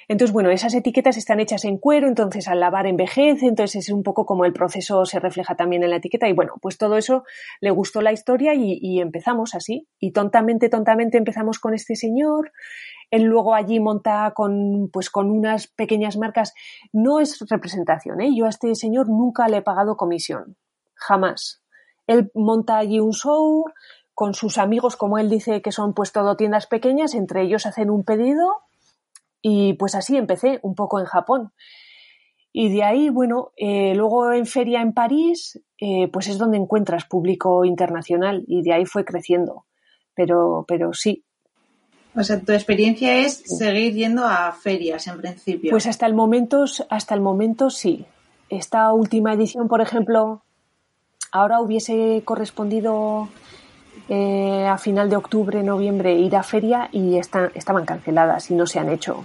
[0.07, 4.05] Entonces, bueno, esas etiquetas están hechas en cuero, entonces al lavar envejece, entonces es un
[4.05, 7.24] poco como el proceso se refleja también en la etiqueta y bueno, pues todo eso
[7.61, 9.89] le gustó la historia y, y empezamos así.
[9.99, 12.53] Y tontamente, tontamente empezamos con este señor,
[13.11, 16.54] él luego allí monta con, pues con unas pequeñas marcas.
[16.92, 18.30] No es representación, ¿eh?
[18.36, 20.56] Yo a este señor nunca le he pagado comisión.
[20.94, 21.62] Jamás.
[22.06, 23.64] Él monta allí un show
[24.14, 27.88] con sus amigos, como él dice que son pues todo tiendas pequeñas, entre ellos hacen
[27.90, 28.48] un pedido
[29.40, 31.52] y pues así empecé un poco en Japón.
[32.52, 37.04] Y de ahí, bueno, eh, luego en feria en París, eh, pues es donde encuentras
[37.04, 39.66] público internacional y de ahí fue creciendo.
[40.14, 41.24] Pero, pero sí,
[42.18, 45.70] o sea, tu experiencia es seguir yendo a ferias en principio.
[45.70, 48.04] Pues hasta el momento, hasta el momento sí.
[48.50, 50.42] Esta última edición, por ejemplo,
[51.30, 53.28] ahora hubiese correspondido
[54.08, 58.80] eh, a final de octubre, noviembre ir a feria y estaban canceladas y no se
[58.80, 59.24] han hecho.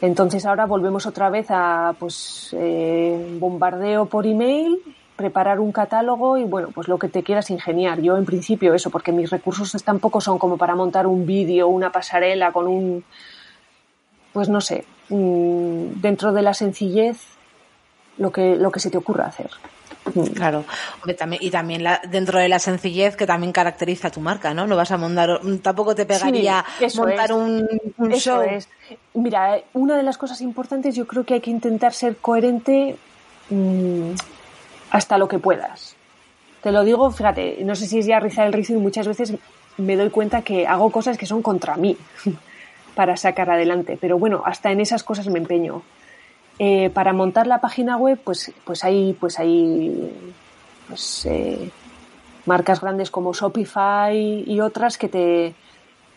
[0.00, 4.78] Entonces ahora volvemos otra vez a pues eh, bombardeo por email
[5.20, 8.00] preparar un catálogo y bueno, pues lo que te quieras ingeniar.
[8.00, 11.92] Yo en principio eso, porque mis recursos tampoco son como para montar un vídeo, una
[11.92, 13.04] pasarela con un,
[14.32, 17.18] pues no sé, mm, dentro de la sencillez,
[18.16, 19.50] lo que, lo que se te ocurra hacer.
[20.14, 20.22] Mm.
[20.28, 20.64] Claro,
[21.38, 24.66] y también dentro de la sencillez que también caracteriza tu marca, ¿no?
[24.66, 26.64] No vas a montar, tampoco te pegaría
[26.96, 27.68] montar un,
[28.14, 28.42] show.
[29.12, 32.96] Mira, una de las cosas importantes yo creo que hay que intentar ser coherente
[33.50, 34.12] mm,
[34.90, 35.96] hasta lo que puedas.
[36.62, 39.34] Te lo digo, fíjate, no sé si es ya rizar el rizo y muchas veces
[39.78, 41.96] me doy cuenta que hago cosas que son contra mí
[42.94, 45.82] para sacar adelante, pero bueno, hasta en esas cosas me empeño.
[46.58, 50.12] Eh, para montar la página web, pues, pues hay, pues hay
[50.86, 51.70] pues, eh,
[52.44, 55.54] marcas grandes como Shopify y otras que te,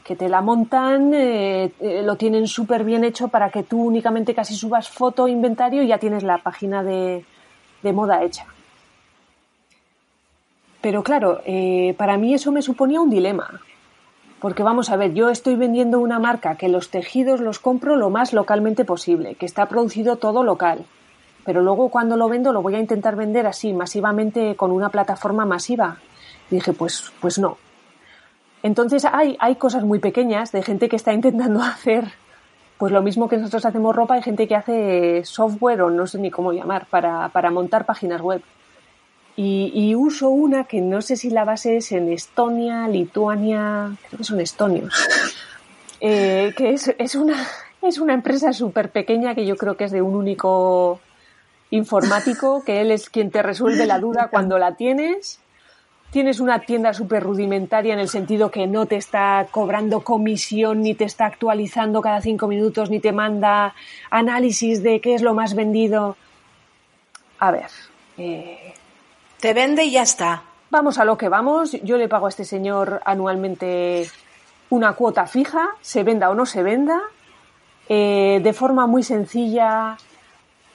[0.03, 1.71] que te la montan, eh,
[2.03, 5.97] lo tienen súper bien hecho para que tú únicamente casi subas foto, inventario y ya
[5.97, 7.23] tienes la página de
[7.93, 8.45] moda hecha.
[10.83, 13.61] Pero claro, eh, para mí eso me suponía un dilema.
[14.41, 18.09] Porque vamos a ver, yo estoy vendiendo una marca que los tejidos los compro lo
[18.09, 20.83] más localmente posible, que está producido todo local.
[21.45, 25.45] Pero luego cuando lo vendo lo voy a intentar vender así, masivamente, con una plataforma
[25.45, 25.99] masiva.
[26.49, 27.57] dije, pues, pues no.
[28.61, 32.11] Entonces hay, hay cosas muy pequeñas de gente que está intentando hacer
[32.77, 36.19] pues lo mismo que nosotros hacemos ropa, hay gente que hace software o no sé
[36.19, 38.41] ni cómo llamar para, para montar páginas web.
[39.35, 44.23] Y, uso una que no sé si la base es en Estonia, Lituania, creo que
[44.23, 44.93] son estonios,
[46.01, 47.35] eh, que es, es, una,
[47.81, 50.99] es una empresa súper pequeña que yo creo que es de un único
[51.71, 55.39] informático, que él es quien te resuelve la duda cuando la tienes.
[56.11, 60.93] Tienes una tienda súper rudimentaria en el sentido que no te está cobrando comisión, ni
[60.93, 63.73] te está actualizando cada cinco minutos, ni te manda
[64.11, 66.15] análisis de qué es lo más vendido.
[67.39, 67.71] A ver,
[68.19, 68.62] eh,
[69.43, 70.43] te vende y ya está.
[70.69, 71.73] Vamos a lo que vamos.
[71.83, 74.09] Yo le pago a este señor anualmente
[74.69, 77.01] una cuota fija, se venda o no se venda,
[77.89, 79.97] eh, de forma muy sencilla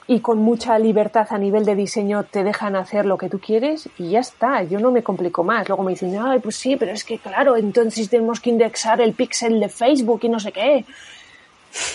[0.05, 3.89] y con mucha libertad a nivel de diseño te dejan hacer lo que tú quieres
[3.97, 5.67] y ya está, yo no me complico más.
[5.67, 9.13] Luego me dicen, ay, pues sí, pero es que claro, entonces tenemos que indexar el
[9.13, 10.85] pixel de Facebook y no sé qué.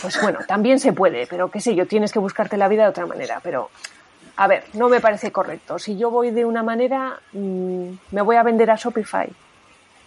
[0.03, 2.89] Pues bueno, también se puede, pero qué sé yo, tienes que buscarte la vida de
[2.89, 3.71] otra manera, pero
[4.37, 5.79] a ver, no me parece correcto.
[5.79, 9.31] Si yo voy de una manera, mm, me voy a vender a Shopify.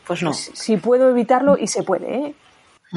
[0.06, 0.34] Pues no.
[0.34, 2.36] Si, puedo evitarlo, y se puede, ¿eh?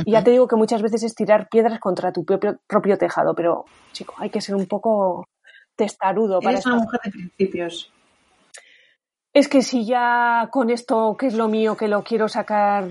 [0.05, 3.65] Y ya te digo que muchas veces es tirar piedras contra tu propio, tejado, pero,
[3.93, 5.27] chico, hay que ser un poco
[5.75, 7.93] testarudo para Eres una mujer de principios.
[9.33, 12.87] Es que si ya con esto, que es lo mío, que lo quiero sacar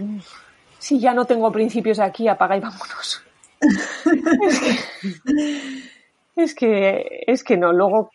[0.77, 3.21] Si ya no tengo principios aquí, apaga y vámonos.
[3.61, 4.77] es, que,
[6.43, 8.11] es que no, luego.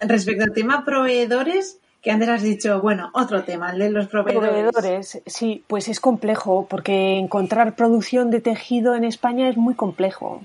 [0.00, 4.50] Respecto al tema proveedores, que antes has dicho, bueno, otro tema, el de los proveedores.
[4.50, 10.42] Proveedores, sí, pues es complejo, porque encontrar producción de tejido en España es muy complejo.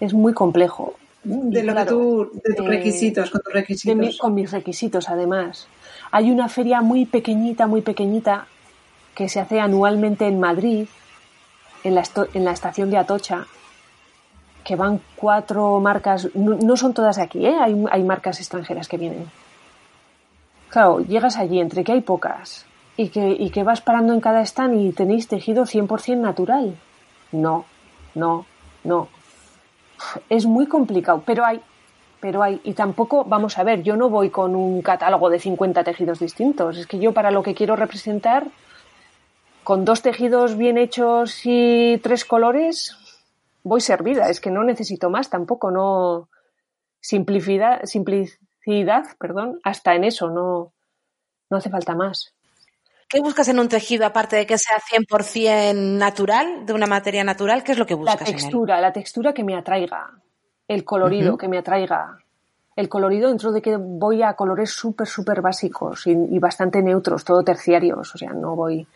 [0.00, 0.96] Es muy complejo.
[1.22, 4.18] De lo que tú, de tus eh, requisitos, con tus requisitos.
[4.18, 5.68] con mis requisitos, además.
[6.10, 8.48] Hay una feria muy pequeñita, muy pequeñita,
[9.14, 10.86] que se hace anualmente en Madrid,
[11.84, 12.02] en la,
[12.34, 13.46] en la estación de Atocha,
[14.64, 17.56] que van cuatro marcas, no, son todas aquí, ¿eh?
[17.60, 19.30] hay, hay, marcas extranjeras que vienen.
[20.68, 24.40] Claro, llegas allí entre que hay pocas y que, y que vas parando en cada
[24.42, 26.76] stand y tenéis tejido 100% natural.
[27.32, 27.64] No,
[28.14, 28.46] no,
[28.84, 29.08] no.
[30.28, 31.60] Es muy complicado, pero hay,
[32.20, 35.84] pero hay, y tampoco, vamos a ver, yo no voy con un catálogo de 50
[35.84, 38.46] tejidos distintos, es que yo para lo que quiero representar,
[39.64, 42.96] con dos tejidos bien hechos y tres colores,
[43.62, 46.28] voy servida, es que no necesito más tampoco, no
[47.00, 50.72] simplicidad, simplicidad, perdón, hasta en eso no,
[51.50, 52.34] no hace falta más.
[53.08, 57.62] ¿Qué buscas en un tejido aparte de que sea 100% natural, de una materia natural?
[57.62, 58.20] ¿Qué es lo que buscas?
[58.20, 60.12] La textura, la textura que me atraiga,
[60.66, 62.18] el colorido que me atraiga.
[62.74, 67.22] El colorido dentro de que voy a colores súper, súper básicos y, y, bastante neutros,
[67.22, 68.86] todo terciarios, o sea, no voy...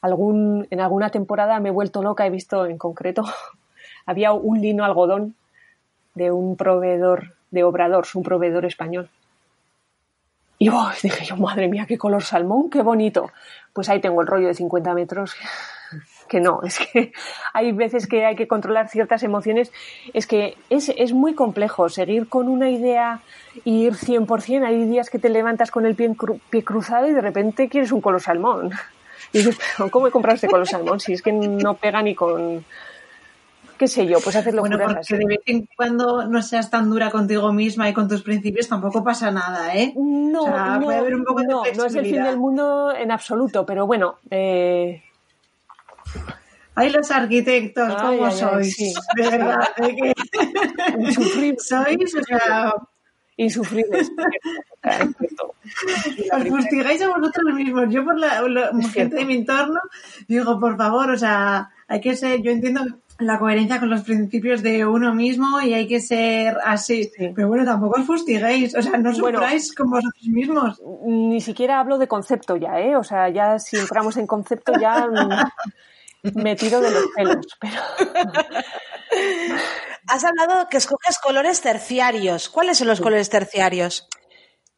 [0.00, 3.22] Algún, en alguna temporada me he vuelto loca, he visto en concreto
[4.06, 5.34] había un lino algodón
[6.14, 9.08] de un proveedor de Obradors, un proveedor español.
[10.58, 13.32] Y oh, dije yo, madre mía, qué color salmón, qué bonito.
[13.72, 15.34] Pues ahí tengo el rollo de 50 metros.
[16.28, 17.12] Que no, es que
[17.52, 19.70] hay veces que hay que controlar ciertas emociones.
[20.14, 23.20] Es que es, es muy complejo seguir con una idea
[23.64, 24.64] y ir 100%.
[24.64, 26.16] Hay días que te levantas con el pie,
[26.48, 28.70] pie cruzado y de repente quieres un color salmón.
[29.34, 29.58] Y dices,
[29.90, 31.00] ¿cómo he comprado este color salmón?
[31.00, 32.64] Si es que no pega ni con,
[33.82, 37.10] qué sé yo, pues hacerlo Bueno, porque de vez en cuando no seas tan dura
[37.10, 39.92] contigo misma y con tus principios tampoco pasa nada, ¿eh?
[39.96, 44.18] No, no, no, no es el fin del mundo en absoluto, pero bueno.
[44.30, 45.02] Eh...
[46.76, 48.72] Ay, los arquitectos, ¿cómo sois?
[48.72, 48.94] sí.
[49.16, 50.14] De verdad, ¿de qué?
[51.58, 52.72] Sois, o sea...
[53.36, 54.12] Insufribles.
[56.32, 57.86] Os fustigáis a vosotros mismos.
[57.88, 59.80] Yo por la, gente de mi entorno
[60.28, 62.82] digo, por favor, o sea, hay que ser, yo entiendo
[63.26, 67.10] la coherencia con los principios de uno mismo y hay que ser así.
[67.16, 70.80] Pero bueno, tampoco os fustiguéis, o sea, no sufráis con vosotros mismos.
[71.06, 72.96] Ni siquiera hablo de concepto ya, ¿eh?
[72.96, 75.08] O sea, ya si entramos en concepto ya
[76.34, 77.80] me tiro de los pelos, pero...
[80.08, 82.48] Has hablado que escoges colores terciarios.
[82.48, 84.08] ¿Cuáles son los colores terciarios?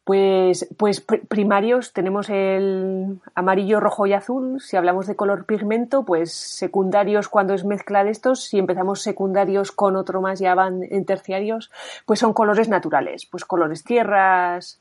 [0.05, 4.61] Pues, pues primarios tenemos el amarillo, rojo y azul.
[4.61, 8.43] Si hablamos de color pigmento, pues secundarios cuando es mezcla de estos.
[8.43, 11.71] Si empezamos secundarios con otro más ya van en terciarios,
[12.05, 13.25] pues son colores naturales.
[13.25, 14.79] Pues colores tierras,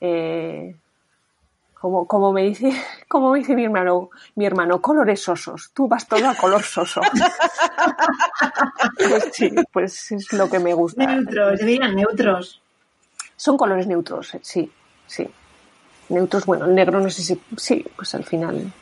[0.00, 0.74] eh,
[1.80, 2.72] como, como, me dice,
[3.08, 5.70] como me dice mi hermano, mi hermano, colores sosos.
[5.74, 7.02] Tú vas todo a color soso.
[8.98, 11.06] pues sí, pues es lo que me gusta.
[11.06, 12.60] Neutros, dirían neutros.
[13.36, 14.70] Son colores neutros, eh, sí,
[15.06, 15.28] sí.
[16.08, 17.40] Neutros, bueno, el negro no sé si.
[17.56, 18.72] Sí, pues al final.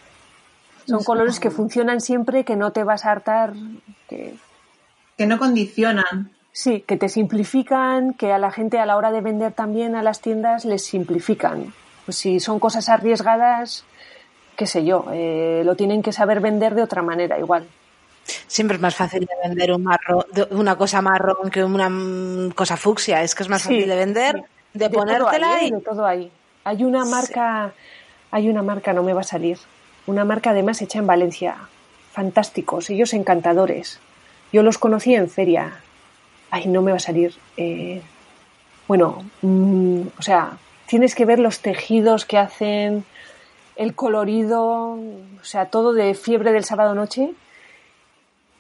[0.87, 3.55] Son colores que funcionan siempre, que no te vas a hartar.
[4.09, 4.35] Que,
[5.17, 6.31] que no condicionan.
[6.53, 10.03] Sí, que te simplifican, que a la gente a la hora de vender también a
[10.03, 11.73] las tiendas les simplifican.
[12.05, 13.85] Pues si son cosas arriesgadas,
[14.57, 17.67] qué sé yo, eh, lo tienen que saber vender de otra manera igual.
[18.47, 22.77] Siempre es más fácil de vender un marrón, una cosa marrón que una mm, cosa
[22.77, 23.23] fucsia.
[23.23, 25.67] Es que es más fácil de vender, de, ponértela ¿eh?
[25.67, 25.71] y...
[25.71, 26.31] De todo ahí.
[26.65, 27.73] Hay una marca,
[28.31, 29.59] hay una marca, no me va a salir.
[30.07, 31.57] Una marca además hecha en Valencia.
[32.13, 34.01] Fantásticos, ellos encantadores.
[34.53, 35.81] Yo los conocí en feria.
[36.51, 37.35] Ay, no me va a salir.
[37.57, 38.01] Eh,
[38.87, 40.53] bueno, mm, o sea,
[40.87, 43.05] tienes que ver los tejidos que hacen,
[43.77, 47.35] el colorido, o sea, todo de fiebre del sábado noche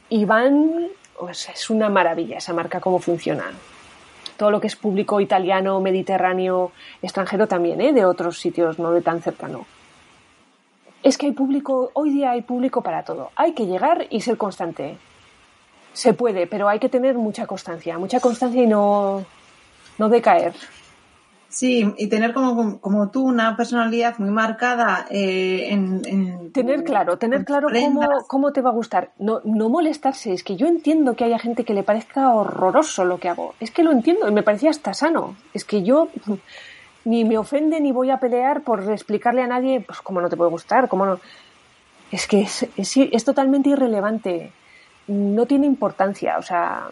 [0.08, 0.88] y van,
[1.30, 3.44] es una maravilla esa marca, cómo funciona.
[4.36, 7.92] Todo lo que es público italiano, mediterráneo, extranjero también, ¿eh?
[7.92, 9.66] de otros sitios, no de tan cercano.
[11.02, 13.30] Es que hay público, hoy día hay público para todo.
[13.36, 14.96] Hay que llegar y ser constante.
[15.92, 19.24] Se puede, pero hay que tener mucha constancia, mucha constancia y no,
[19.98, 20.54] no decaer.
[21.54, 27.44] Sí, y tener como, como tú una personalidad muy marcada eh, en, Tener claro, tener
[27.44, 29.12] claro cómo, cómo, te va a gustar.
[29.20, 33.18] No, no molestarse, es que yo entiendo que haya gente que le parezca horroroso lo
[33.18, 33.54] que hago.
[33.60, 35.36] Es que lo entiendo y me parecía hasta sano.
[35.52, 36.08] Es que yo
[37.04, 40.36] ni me ofende ni voy a pelear por explicarle a nadie pues cómo no te
[40.36, 41.20] puede gustar, cómo no...
[42.10, 44.50] es que es, es, totalmente irrelevante,
[45.06, 46.88] no tiene importancia, o sea,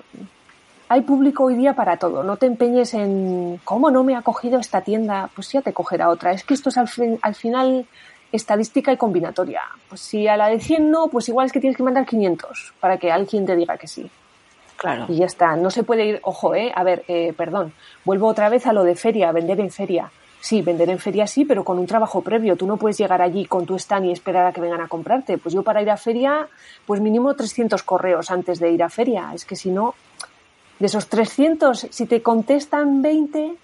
[0.92, 4.58] hay público hoy día para todo, no te empeñes en cómo no me ha cogido
[4.58, 6.88] esta tienda, pues ya te cogerá otra, es que esto es al,
[7.22, 7.86] al final
[8.30, 11.78] estadística y combinatoria, pues si a la de 100 no, pues igual es que tienes
[11.78, 14.10] que mandar 500 para que alguien te diga que sí.
[14.76, 15.06] Claro.
[15.08, 17.72] Y ya está, no se puede ir, ojo, eh, a ver, eh, perdón,
[18.04, 20.10] vuelvo otra vez a lo de feria, vender en feria
[20.42, 22.56] Sí, vender en feria sí, pero con un trabajo previo.
[22.56, 25.38] Tú no puedes llegar allí con tu stand y esperar a que vengan a comprarte.
[25.38, 26.48] Pues yo para ir a feria,
[26.84, 29.30] pues mínimo 300 correos antes de ir a feria.
[29.32, 29.94] Es que si no,
[30.78, 33.54] de esos 300, si te contestan 20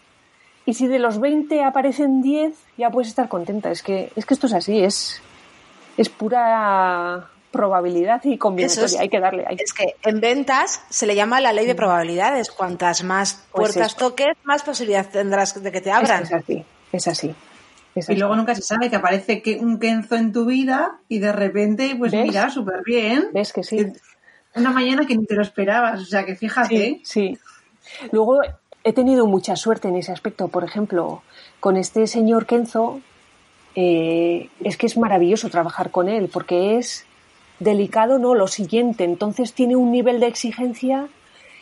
[0.66, 3.70] y si de los 20 aparecen 10, ya puedes estar contenta.
[3.70, 5.20] Es que, es que esto es así, es,
[5.96, 9.44] es pura probabilidad y combinatoria, hay que darle.
[9.46, 9.56] ahí.
[9.58, 12.50] Es que en ventas se le llama la ley de probabilidades.
[12.50, 16.24] Cuantas más pues puertas toques, más posibilidad tendrás de que te abran.
[16.24, 17.34] Es, así, es así.
[18.08, 21.96] y luego nunca se sabe que aparece un Kenzo en tu vida y de repente,
[21.98, 23.30] pues mira, súper bien.
[23.32, 23.92] Ves que sí.
[24.54, 27.00] Una mañana que ni te lo esperabas, o sea que fíjate.
[27.04, 27.38] Sí,
[28.12, 28.40] Luego
[28.84, 30.48] he tenido mucha suerte en ese aspecto.
[30.48, 31.22] Por ejemplo,
[31.60, 33.00] con este señor Kenzo,
[33.74, 37.04] eh, es que es maravilloso trabajar con él porque es
[37.58, 39.04] delicado, no, lo siguiente.
[39.04, 41.08] Entonces tiene un nivel de exigencia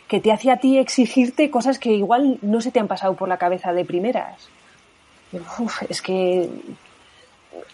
[0.08, 3.28] que te hace a ti exigirte cosas que igual no se te han pasado por
[3.28, 4.48] la cabeza de primeras.
[5.88, 6.48] es que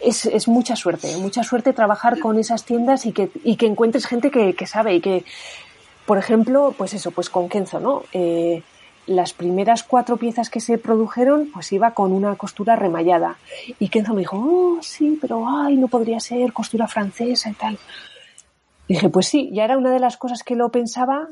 [0.00, 4.06] es, es, mucha suerte, mucha suerte trabajar con esas tiendas y que, y que encuentres
[4.06, 5.24] gente que, que, sabe y que,
[6.06, 8.02] por ejemplo, pues eso, pues con Kenzo, ¿no?
[8.12, 8.62] Eh,
[9.06, 13.36] las primeras cuatro piezas que se produjeron, pues iba con una costura remallada.
[13.78, 17.78] Y Kenzo me dijo, oh, sí, pero ay, no podría ser costura francesa y tal
[18.92, 21.28] dije, pues sí, ya era una de las cosas que lo pensaba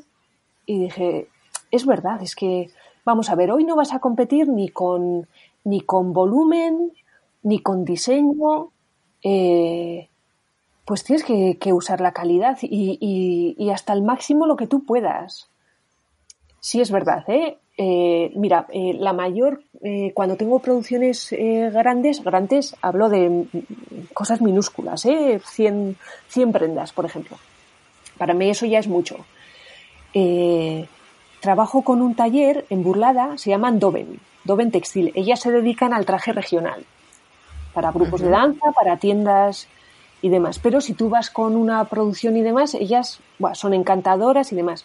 [0.66, 1.28] y dije,
[1.70, 2.70] es verdad, es que,
[3.04, 5.26] vamos a ver, hoy no vas a competir ni con,
[5.64, 6.92] ni con volumen,
[7.42, 8.70] ni con diseño,
[9.22, 10.08] eh,
[10.84, 15.48] pues tienes que, usar la calidad y, hasta el máximo lo que tú puedas.
[16.60, 17.58] Sí, es verdad, ¿eh?
[17.78, 19.62] eh mira, eh, la mayor,
[20.14, 21.34] cuando tengo producciones
[21.72, 23.46] grandes, grandes, hablo de
[24.12, 25.40] cosas minúsculas, ¿eh?
[25.42, 25.96] 100,
[26.28, 27.38] 100 prendas, por ejemplo.
[28.18, 29.24] Para mí eso ya es mucho.
[30.12, 30.86] Eh,
[31.40, 35.12] trabajo con un taller en Burlada, se llaman Doven, Doven Textil.
[35.14, 36.84] Ellas se dedican al traje regional,
[37.72, 39.68] para grupos de danza, para tiendas
[40.22, 40.58] y demás.
[40.58, 43.20] Pero si tú vas con una producción y demás, ellas
[43.54, 44.84] son encantadoras y demás.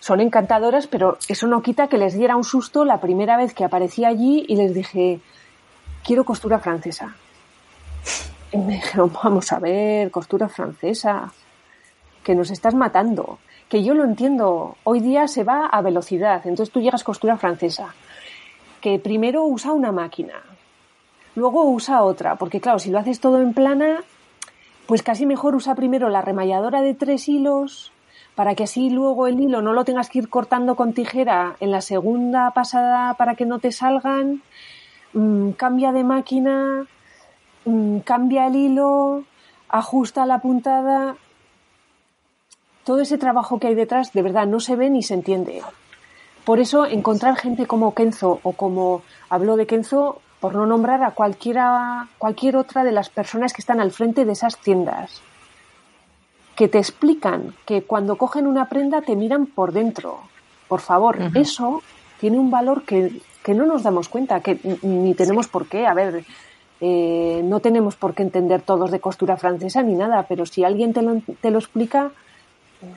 [0.00, 3.64] Son encantadoras, pero eso no quita que les diera un susto la primera vez que
[3.64, 5.20] aparecí allí y les dije,
[6.04, 7.16] quiero costura francesa.
[8.52, 11.32] Y me dijeron, vamos a ver, costura francesa
[12.22, 16.72] que nos estás matando, que yo lo entiendo, hoy día se va a velocidad, entonces
[16.72, 17.94] tú llegas costura francesa,
[18.80, 20.42] que primero usa una máquina,
[21.34, 24.02] luego usa otra, porque claro, si lo haces todo en plana,
[24.86, 27.92] pues casi mejor usa primero la remalladora de tres hilos,
[28.34, 31.70] para que así luego el hilo no lo tengas que ir cortando con tijera en
[31.70, 34.42] la segunda pasada para que no te salgan,
[35.12, 36.86] mm, cambia de máquina,
[37.64, 39.24] mm, cambia el hilo,
[39.68, 41.16] ajusta la puntada,
[42.84, 45.62] todo ese trabajo que hay detrás de verdad no se ve ni se entiende.
[46.44, 51.12] Por eso encontrar gente como Kenzo o como habló de Kenzo, por no nombrar a
[51.12, 55.22] cualquiera, cualquier otra de las personas que están al frente de esas tiendas,
[56.54, 60.18] que te explican que cuando cogen una prenda te miran por dentro.
[60.68, 61.82] Por favor, eso
[62.20, 63.22] tiene un valor que,
[63.54, 65.86] no nos damos cuenta, que ni tenemos por qué.
[65.86, 66.26] A ver,
[66.78, 70.92] eh, no tenemos por qué entender todos de costura francesa ni nada, pero si alguien
[70.92, 72.10] te lo, te lo explica,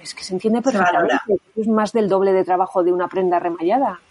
[0.04, 1.16] es que se entiende perfectamente.
[1.56, 4.02] es más del doble de trabajo de una prenda remallada.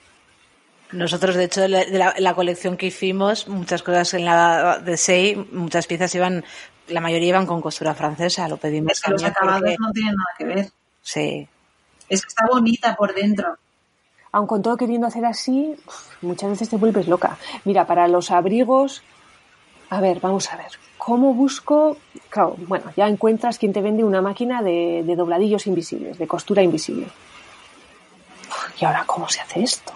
[0.93, 5.87] Nosotros, de hecho, de la, colección que hicimos, muchas cosas en la de Sei, muchas
[5.87, 6.45] piezas iban,
[6.89, 8.93] la mayoría iban con costura francesa, lo pedimos.
[8.93, 10.71] Es que los acabados no tienen nada que ver.
[11.03, 11.49] Sí.
[12.09, 13.59] Es que está bonita por dentro.
[14.33, 15.75] Aun con todo queriendo hacer así,
[16.21, 17.39] muchas veces te vuelves loca.
[17.65, 19.03] Mira, para los abrigos,
[19.91, 20.73] a ver, vamos a ver.
[20.99, 21.97] ¿Cómo busco?
[22.29, 27.07] Claro, bueno, ya encuentras quien te vende una máquina de, dobladillos invisibles, de costura invisible.
[28.81, 29.93] ¿Y ahora cómo se hace esto?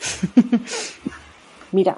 [1.72, 1.96] Mira,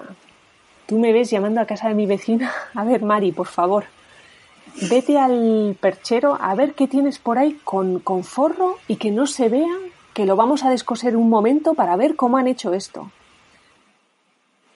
[0.87, 2.53] tú me ves llamando a casa de mi vecina.
[2.75, 3.85] A ver, Mari, por favor,
[4.91, 9.27] vete al perchero a ver qué tienes por ahí con, con forro y que no
[9.27, 9.77] se vea
[10.15, 13.11] que lo vamos a descoser un momento para ver cómo han hecho esto.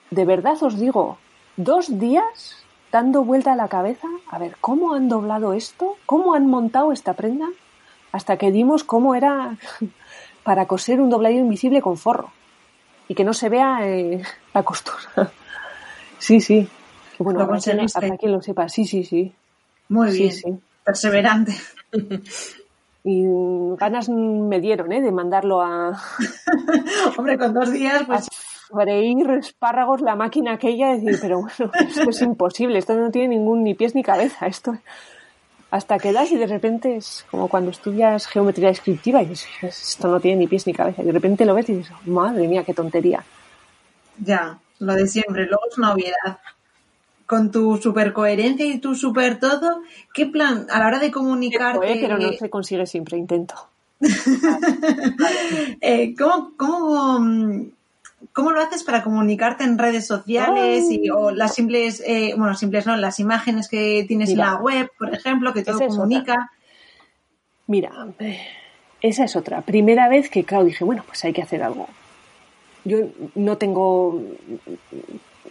[0.09, 1.17] De verdad os digo,
[1.57, 5.97] dos días dando vuelta a la cabeza, a ver, ¿cómo han doblado esto?
[6.05, 7.47] ¿Cómo han montado esta prenda?
[8.11, 9.57] Hasta que dimos cómo era
[10.43, 12.31] para coser un dobladillo invisible con forro
[13.07, 14.21] y que no se vea eh,
[14.53, 14.97] la costura.
[16.17, 16.67] sí, sí.
[17.19, 19.33] Bueno, para, quien lo sepa, sí, sí, sí.
[19.89, 20.61] Muy bien.
[20.83, 21.53] perseverante.
[23.03, 23.25] Y
[23.77, 25.01] ganas me dieron, ¿eh?
[25.01, 25.97] De mandarlo a...
[27.17, 28.27] Hombre, con dos días, pues...
[28.69, 33.63] freír espárragos la máquina aquella, decir, pero bueno, esto es imposible, esto no tiene ningún
[33.63, 34.77] ni pies ni cabeza, esto
[35.69, 40.07] hasta que das y de repente es como cuando estudias geometría descriptiva y dices, esto
[40.07, 42.63] no tiene ni pies ni cabeza, y de repente lo ves y dices, madre mía,
[42.63, 43.23] qué tontería.
[44.19, 46.39] Ya, lo de siempre, luego es una obviedad.
[47.25, 49.81] Con tu super coherencia y tu super todo,
[50.13, 51.97] ¿qué plan a la hora de comunicarte?
[51.99, 53.55] pero no se consigue siempre, intento.
[55.81, 57.19] eh, ¿cómo, cómo,
[58.37, 62.85] ¿Cómo lo haces para comunicarte en redes sociales y, o las simples, eh, bueno, simples
[62.85, 66.51] no, las imágenes que tienes en la web, por ejemplo, que todo comunica?
[67.65, 67.89] Mira,
[69.01, 69.61] esa es otra.
[69.61, 71.87] Primera vez que, claro, dije, bueno, pues hay que hacer algo.
[72.85, 74.21] Yo no tengo,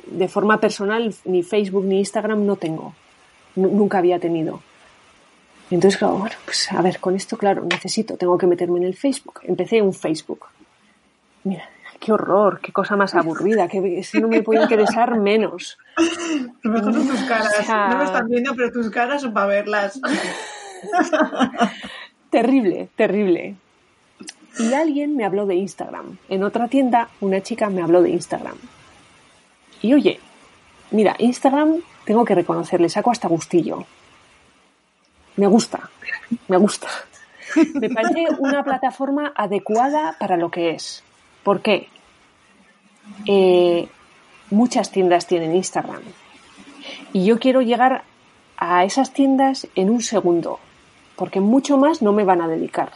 [0.06, 2.94] de forma personal, ni Facebook ni Instagram no tengo.
[3.56, 4.60] nunca había tenido.
[5.72, 8.94] Entonces, claro, bueno, pues a ver, con esto, claro, necesito, tengo que meterme en el
[8.94, 9.40] Facebook.
[9.42, 10.46] Empecé un Facebook.
[11.42, 11.68] Mira,
[11.98, 15.78] qué horror, qué cosa más aburrida, que si no me puede interesar menos.
[16.62, 17.68] Lo mejor son tus caras.
[17.68, 20.00] No me están viendo, pero tus caras son para verlas.
[22.30, 23.56] terrible, terrible.
[24.58, 26.18] Y alguien me habló de Instagram.
[26.28, 28.56] En otra tienda, una chica me habló de Instagram.
[29.82, 30.20] Y oye,
[30.90, 33.84] mira, Instagram tengo que reconocerle, saco hasta gustillo.
[35.36, 35.90] Me gusta,
[36.48, 36.88] me gusta.
[37.74, 41.02] Me parece una plataforma adecuada para lo que es.
[41.46, 41.88] ¿Por qué?
[43.24, 43.88] Eh,
[44.50, 46.02] muchas tiendas tienen Instagram.
[47.12, 48.02] Y yo quiero llegar
[48.56, 50.58] a esas tiendas en un segundo,
[51.14, 52.90] porque mucho más no me van a dedicar.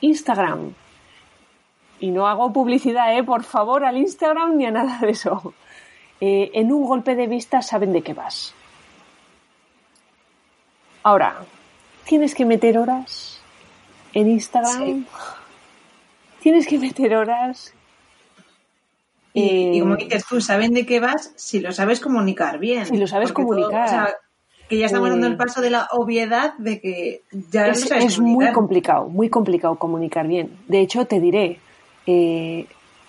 [0.00, 0.74] Instagram.
[2.00, 3.22] Y no hago publicidad, ¿eh?
[3.22, 5.54] por favor, al Instagram ni a nada de eso.
[6.20, 8.52] Eh, en un golpe de vista saben de qué vas.
[11.04, 11.36] Ahora,
[12.04, 13.40] tienes que meter horas
[14.12, 15.06] en Instagram
[16.40, 17.74] tienes que meter horas.
[19.32, 22.86] Y, como eh, dices tú, saben de qué vas si lo sabes comunicar bien.
[22.86, 24.16] Si lo sabes comunicar.
[24.68, 28.18] que ya estamos dando el eh, paso de la obviedad de que ya es, es
[28.18, 30.56] muy complicado, muy complicado comunicar bien.
[30.68, 31.60] De hecho, te diré,
[32.06, 32.66] eh,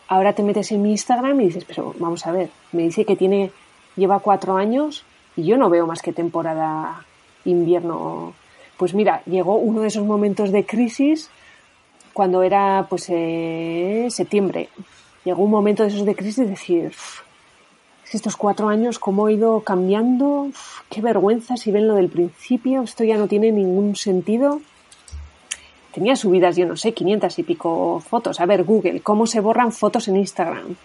[0.07, 3.15] ahora te metes en mi Instagram y dices, pero vamos a ver, me dice que
[3.15, 3.51] tiene,
[3.95, 5.05] lleva cuatro años
[5.35, 7.05] y yo no veo más que temporada
[7.45, 8.33] invierno.
[8.77, 11.29] Pues mira, llegó uno de esos momentos de crisis
[12.17, 14.69] cuando era pues eh, septiembre.
[15.23, 16.91] Llegó un momento de esos de crisis de decir,
[18.11, 20.49] estos cuatro años, cómo he ido cambiando,
[20.89, 24.61] qué vergüenza si ven lo del principio, esto ya no tiene ningún sentido.
[25.93, 28.39] Tenía subidas, yo no sé, 500 y pico fotos.
[28.39, 30.75] A ver, Google, ¿cómo se borran fotos en Instagram?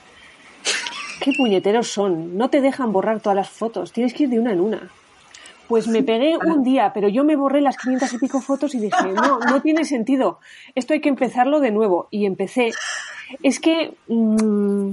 [1.22, 2.36] ¿Qué puñeteros son?
[2.36, 4.90] No te dejan borrar todas las fotos, tienes que ir de una en una.
[5.72, 8.78] Pues me pegué un día, pero yo me borré las 500 y pico fotos y
[8.78, 10.38] dije, no, no tiene sentido.
[10.74, 12.08] Esto hay que empezarlo de nuevo.
[12.10, 12.72] Y empecé.
[13.42, 14.90] Es que mm,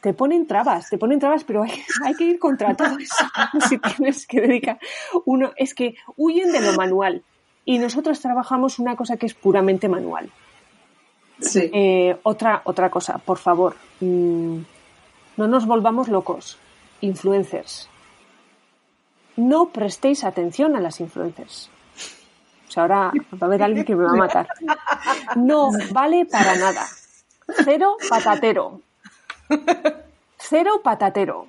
[0.00, 1.70] te ponen trabas, te ponen trabas, pero hay,
[2.04, 3.24] hay que ir contra todo eso.
[3.68, 4.80] si tienes que dedicar.
[5.24, 7.22] Uno, es que huyen de lo manual.
[7.64, 10.32] Y nosotros trabajamos una cosa que es puramente manual.
[11.38, 11.70] Sí.
[11.72, 13.76] Eh, otra, otra cosa, por favor.
[14.00, 14.62] Mm,
[15.36, 16.58] no nos volvamos locos.
[17.02, 17.88] Influencers
[19.36, 21.70] no prestéis atención a las influencers.
[22.68, 24.48] O sea, ahora va a haber alguien que me va a matar.
[25.36, 26.86] No vale para nada.
[27.64, 28.80] Cero patatero.
[30.38, 31.46] Cero patatero.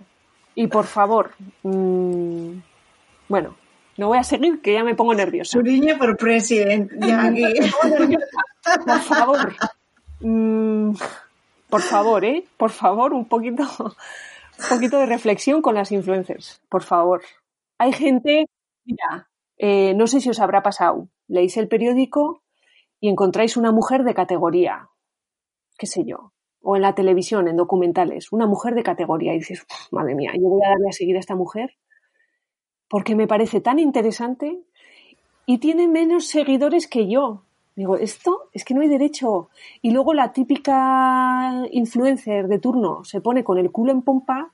[0.55, 1.31] Y por favor,
[1.63, 2.57] mmm,
[3.27, 3.55] bueno,
[3.97, 5.59] no voy a seguir que ya me pongo nerviosa.
[5.61, 6.95] niña por presidente.
[8.85, 9.55] Por favor.
[10.21, 10.93] Mm,
[11.69, 12.45] por favor, ¿eh?
[12.55, 16.61] Por favor, un poquito, un poquito de reflexión con las influencers.
[16.69, 17.21] Por favor.
[17.83, 18.45] Hay gente,
[18.85, 22.41] mira, eh, no sé si os habrá pasado, leéis el periódico
[23.01, 24.87] y encontráis una mujer de categoría,
[25.77, 26.31] qué sé yo,
[26.61, 30.47] o en la televisión, en documentales, una mujer de categoría y dices, madre mía, yo
[30.47, 31.75] voy a darle a seguir a esta mujer
[32.87, 34.61] porque me parece tan interesante
[35.45, 37.43] y tiene menos seguidores que yo.
[37.75, 39.49] Digo, esto es que no hay derecho.
[39.81, 44.53] Y luego la típica influencer de turno se pone con el culo en pompa.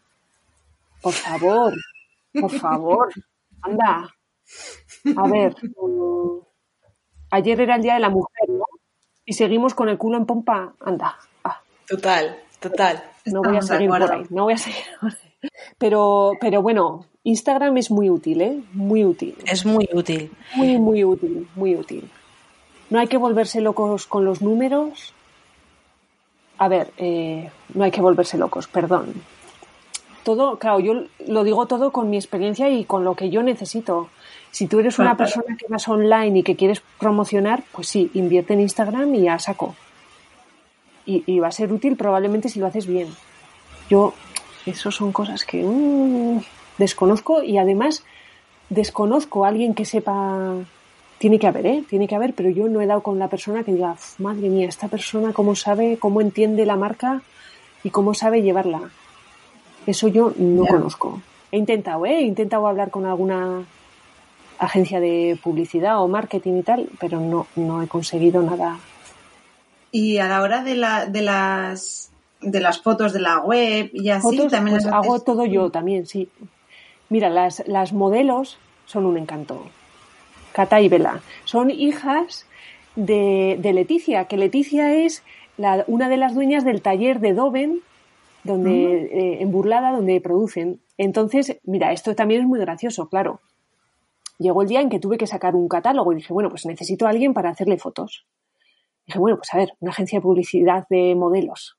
[1.04, 1.76] Por favor,
[2.34, 3.10] por favor,
[3.62, 4.10] anda.
[5.16, 6.40] A ver, mm,
[7.32, 8.66] ayer era el Día de la Mujer, ¿no?
[9.26, 11.18] Y seguimos con el culo en pompa, anda.
[11.88, 13.04] Total, total.
[13.26, 14.84] No voy a seguir por ahí, no voy a seguir
[15.78, 18.62] Pero, pero bueno, Instagram es muy útil, ¿eh?
[18.74, 19.36] Muy útil.
[19.46, 20.32] Es muy útil.
[20.56, 22.10] Muy, muy útil, muy útil.
[22.90, 25.14] No hay que volverse locos con los números.
[26.58, 29.14] A ver, eh, no hay que volverse locos, perdón
[30.30, 34.10] todo, claro, yo lo digo todo con mi experiencia y con lo que yo necesito.
[34.52, 38.54] Si tú eres una persona que vas online y que quieres promocionar, pues sí, invierte
[38.54, 39.74] en Instagram y a saco.
[41.08, 43.08] Y, va a ser útil probablemente si lo haces bien.
[43.90, 44.14] Yo,
[44.68, 46.42] eso son cosas que mm,
[46.78, 48.04] desconozco y además
[48.70, 50.54] desconozco a alguien que sepa.
[51.18, 51.84] Tiene que haber, ¿eh?
[51.90, 54.68] Tiene que haber, pero yo no he dado con la persona que diga, madre mía,
[54.68, 57.24] esta persona cómo sabe, cómo entiende la marca
[57.84, 58.92] y cómo sabe llevarla.
[59.90, 61.20] Eso yo no conozco.
[61.52, 62.20] He intentado, ¿eh?
[62.20, 63.64] He intentado hablar con alguna
[64.60, 68.78] agencia de publicidad o marketing y tal, pero no, no he conseguido nada.
[69.92, 74.10] Y a la hora de, la, de las de las fotos de la web y
[74.10, 76.30] así también pues hago todo yo también, sí.
[77.10, 79.66] Mira, las, las modelos son un encanto.
[80.52, 81.22] Cata y Vela.
[81.46, 82.46] Son hijas
[82.96, 85.24] de, de Leticia, que Leticia es
[85.58, 87.82] la, una de las dueñas del taller de Doven,
[88.44, 90.82] donde, eh, en Burlada, donde producen.
[90.98, 93.40] Entonces, mira, esto también es muy gracioso, claro
[94.40, 97.06] llegó el día en que tuve que sacar un catálogo y dije, bueno, pues necesito
[97.06, 98.26] a alguien para hacerle fotos.
[99.06, 101.78] dije, bueno, pues a ver, una agencia de publicidad de modelos.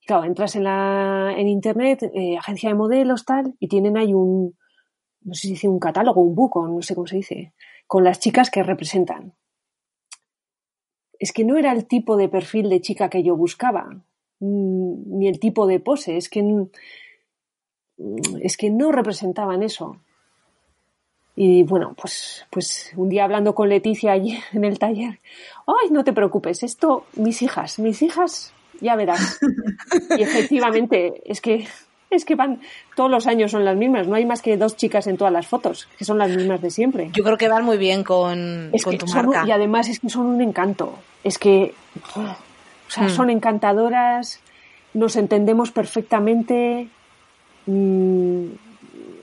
[0.00, 4.14] Y claro, entras en, la, en internet, eh, agencia de modelos, tal, y tienen ahí
[4.14, 4.56] un,
[5.20, 7.52] no sé si dice un catálogo, un book, no sé cómo se dice,
[7.86, 9.34] con las chicas que representan.
[11.18, 14.02] Es que no era el tipo de perfil de chica que yo buscaba,
[14.40, 16.66] ni el tipo de pose, es que,
[18.42, 19.98] es que no representaban eso.
[21.38, 25.20] Y bueno, pues, pues un día hablando con Leticia allí en el taller,
[25.66, 29.38] ay, no te preocupes, esto, mis hijas, mis hijas, ya verás.
[30.16, 31.66] y efectivamente, es que,
[32.10, 32.60] es que van,
[32.94, 35.46] todos los años son las mismas, no hay más que dos chicas en todas las
[35.46, 37.10] fotos, que son las mismas de siempre.
[37.12, 39.44] Yo creo que van muy bien con, tu marca.
[39.46, 41.74] y además es que son un encanto, es que,
[42.86, 43.10] o sea, hmm.
[43.10, 44.40] son encantadoras,
[44.94, 46.88] nos entendemos perfectamente.
[47.66, 48.46] Mmm,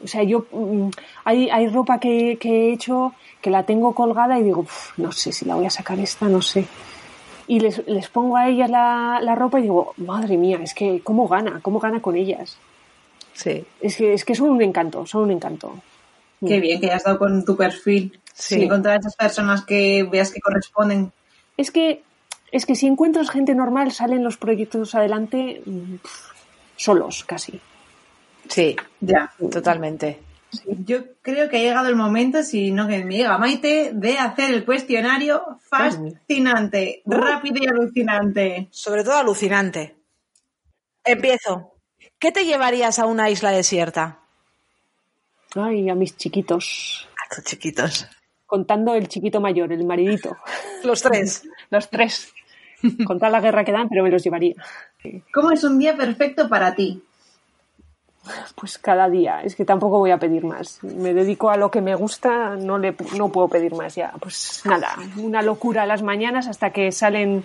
[0.03, 0.89] o sea, yo mm,
[1.23, 4.65] hay, hay ropa que, he hecho que la tengo colgada y digo,
[4.97, 6.65] no sé si la voy a sacar esta, no sé.
[7.47, 11.01] Y les, les pongo a ellas la, la, ropa y digo, madre mía, es que
[11.01, 12.57] cómo gana, cómo gana con ellas.
[13.33, 13.65] Sí.
[13.81, 15.73] Es que, es que son un encanto, son un encanto.
[16.45, 18.19] Qué bien que hayas dado con tu perfil.
[18.33, 18.63] Sí.
[18.63, 21.11] Encontrar esas personas que veas que corresponden.
[21.55, 22.03] Es que,
[22.53, 25.63] es que si encuentras gente normal, salen los proyectos adelante
[26.75, 27.59] solos, casi.
[28.47, 30.19] Sí, ya, totalmente.
[30.85, 34.53] Yo creo que ha llegado el momento, si no que me llega Maite, de hacer
[34.53, 38.67] el cuestionario fascinante, rápido y alucinante.
[38.69, 39.95] Sobre todo alucinante.
[41.03, 41.73] Empiezo.
[42.19, 44.19] ¿Qué te llevarías a una isla desierta?
[45.55, 47.09] Ay, a mis chiquitos.
[47.17, 48.07] A tus chiquitos.
[48.45, 50.37] Contando el chiquito mayor, el maridito.
[50.83, 51.49] Los tres.
[51.71, 52.31] los tres.
[53.05, 54.55] Contar la guerra que dan, pero me los llevaría.
[55.33, 57.01] ¿Cómo es un día perfecto para ti?
[58.55, 60.81] Pues cada día, es que tampoco voy a pedir más.
[60.83, 64.13] Me dedico a lo que me gusta, no, le, no puedo pedir más ya.
[64.19, 67.43] Pues nada, una locura a las mañanas hasta que salen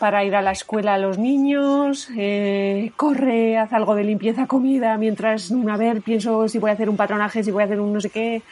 [0.00, 4.96] para ir a la escuela a los niños, eh, corre, haz algo de limpieza, comida,
[4.96, 7.92] mientras, a ver, pienso si voy a hacer un patronaje, si voy a hacer un
[7.92, 8.42] no sé qué,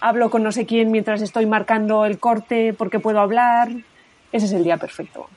[0.00, 3.68] hablo con no sé quién mientras estoy marcando el corte porque puedo hablar.
[4.32, 5.28] Ese es el día perfecto.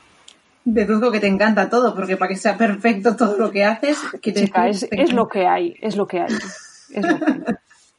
[0.66, 3.98] Deduzco que te encanta todo, porque para que sea perfecto todo lo que haces,
[4.92, 6.28] es, lo que hay, es lo que hay.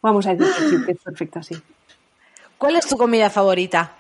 [0.03, 1.57] Vamos a decir que es perfecto así.
[2.59, 3.93] ¿Cuál es tu comida favorita?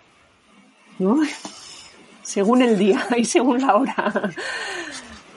[2.23, 4.31] Según el día y según la hora.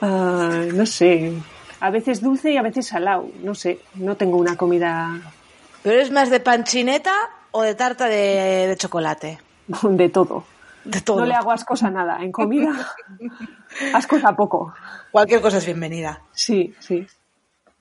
[0.00, 1.32] Ah, no sé.
[1.80, 3.30] A veces dulce y a veces salado.
[3.42, 3.80] No sé.
[3.94, 5.20] No tengo una comida.
[5.82, 7.14] ¿Pero es más de panchineta
[7.50, 9.38] o de tarta de chocolate?
[9.82, 10.44] De todo.
[10.84, 12.18] No le hago ascos a nada.
[12.22, 12.72] En comida,
[13.94, 14.74] ascos a poco.
[15.10, 16.22] Cualquier cosa es bienvenida.
[16.32, 17.06] Sí, sí.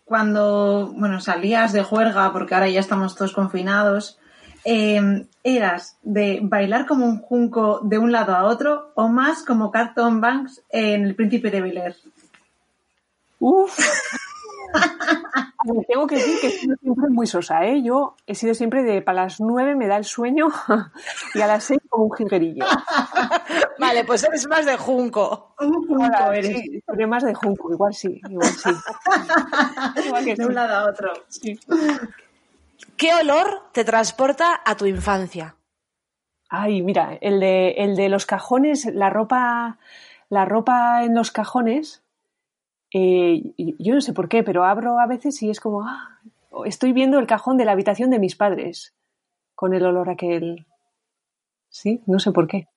[0.06, 4.20] Cuando, bueno, salías de juerga, porque ahora ya estamos todos confinados,
[4.64, 9.72] em, ¿eras de bailar como un junco de un lado a otro o más como
[9.72, 11.96] Carton Banks en El Príncipe de Bel
[13.40, 13.78] Uf.
[15.88, 17.82] Tengo que decir que he sido siempre muy sosa, ¿eh?
[17.84, 20.48] Yo he sido siempre de para las nueve me da el sueño
[21.34, 22.66] y a las seis como un jilguerillo.
[23.80, 25.56] vale, pues eres más de junco.
[25.60, 26.58] Un junco eres.
[26.58, 30.34] Sí, más de junco, igual sí, igual sí.
[30.36, 31.14] de un lado a otro.
[31.30, 31.60] Sí.
[32.98, 35.56] ¿Qué olor te transporta a tu infancia?
[36.50, 39.80] Ay, mira, el de, el de los cajones, la ropa,
[40.30, 42.03] la ropa en los cajones,
[42.94, 46.20] eh, yo no sé por qué, pero abro a veces y es como, ah,
[46.66, 48.94] estoy viendo el cajón de la habitación de mis padres
[49.56, 50.66] con el olor aquel.
[51.70, 52.68] Sí, no sé por qué.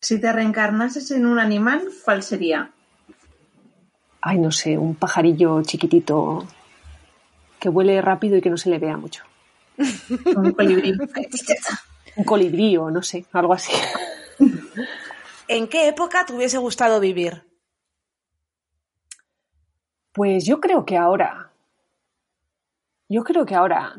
[0.00, 2.72] Si te reencarnases en un animal, ¿cuál sería?
[4.20, 6.46] Ay, no sé, un pajarillo chiquitito,
[7.60, 9.22] que vuele rápido y que no se le vea mucho.
[10.36, 10.92] Un colibrí.
[12.16, 13.72] Un colibrí o no sé, algo así.
[15.46, 17.44] ¿En qué época te hubiese gustado vivir?
[20.12, 21.50] Pues yo creo que ahora.
[23.08, 23.96] Yo creo que ahora.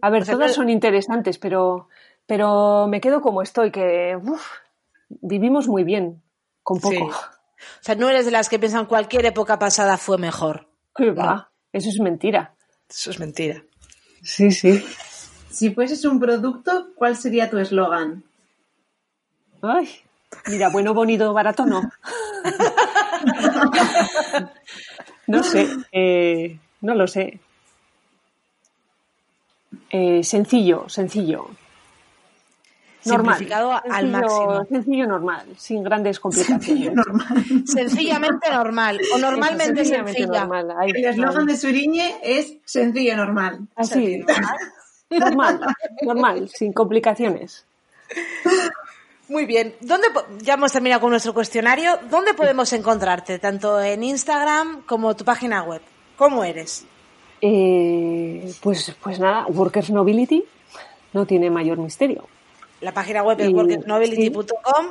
[0.00, 1.88] A ver, O sea, todas son interesantes, pero,
[2.26, 4.46] pero me quedo como estoy, que uf,
[5.08, 6.22] vivimos muy bien,
[6.62, 6.94] con poco.
[6.94, 7.00] Sí.
[7.00, 10.68] O sea, no eres de las que piensan cualquier época pasada fue mejor.
[10.96, 11.50] ¿Qué va?
[11.72, 12.54] Eso es mentira.
[12.88, 13.62] Eso es mentira.
[14.22, 14.84] Sí, sí.
[15.50, 18.24] Si fueses un producto, ¿cuál sería tu eslogan?
[19.62, 19.88] Ay,
[20.48, 21.82] mira, bueno, bonito, barato, no.
[25.26, 27.38] no sé, eh, no lo sé.
[29.90, 31.48] Eh, sencillo, sencillo.
[33.04, 33.36] Normal.
[33.36, 34.64] Simplificado al Sencillo- máximo.
[34.68, 36.92] Sencillo, normal, sin grandes complicaciones.
[36.94, 37.44] Normal.
[37.64, 39.00] Sencillamente normal.
[39.14, 40.40] O normalmente Eso, sencilla.
[40.40, 40.74] normal.
[40.76, 43.60] Ay, El eslogan de Suriñe es sencillo, normal.
[43.76, 44.24] Así,
[45.10, 45.60] normal,
[46.02, 47.64] normal, sin complicaciones.
[49.28, 49.74] Muy bien.
[49.80, 50.08] ¿Dónde
[50.40, 51.98] ya hemos terminado con nuestro cuestionario.
[52.10, 53.38] ¿Dónde podemos encontrarte?
[53.38, 55.82] Tanto en Instagram como tu página web.
[56.16, 56.86] ¿Cómo eres?
[57.40, 60.44] Eh, pues, pues nada, Workers Nobility
[61.12, 62.24] no tiene mayor misterio.
[62.80, 64.86] La página web es worknobility.com.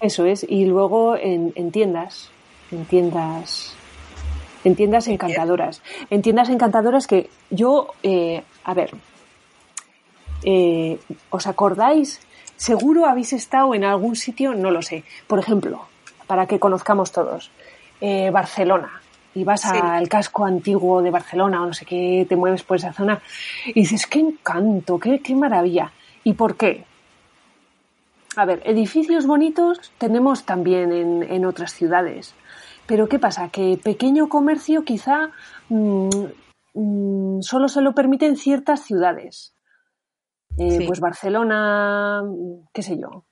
[0.00, 2.30] Eso es, y luego en, en tiendas,
[2.70, 3.74] en tiendas,
[4.62, 8.90] en tiendas encantadoras, en tiendas encantadoras que yo, eh, a ver,
[10.44, 10.98] eh,
[11.30, 12.20] ¿os acordáis?
[12.56, 15.04] Seguro habéis estado en algún sitio, no lo sé.
[15.26, 15.86] Por ejemplo,
[16.26, 17.50] para que conozcamos todos,
[18.00, 19.00] eh, Barcelona.
[19.34, 19.68] Y vas Sí.
[19.72, 23.20] al casco antiguo de Barcelona o no sé qué, te mueves por esa zona
[23.66, 25.92] y dices, qué encanto, qué, qué maravilla.
[26.24, 26.84] ¿Y por qué?
[28.36, 32.34] A ver, edificios bonitos tenemos también en, en otras ciudades.
[32.86, 33.48] Pero ¿qué pasa?
[33.50, 35.30] Que pequeño comercio quizá
[35.68, 36.08] mm,
[36.74, 39.52] mm, solo se lo permiten ciertas ciudades.
[40.58, 40.86] Eh, Sí.
[40.86, 42.22] Pues Barcelona,
[42.72, 43.24] qué sé yo.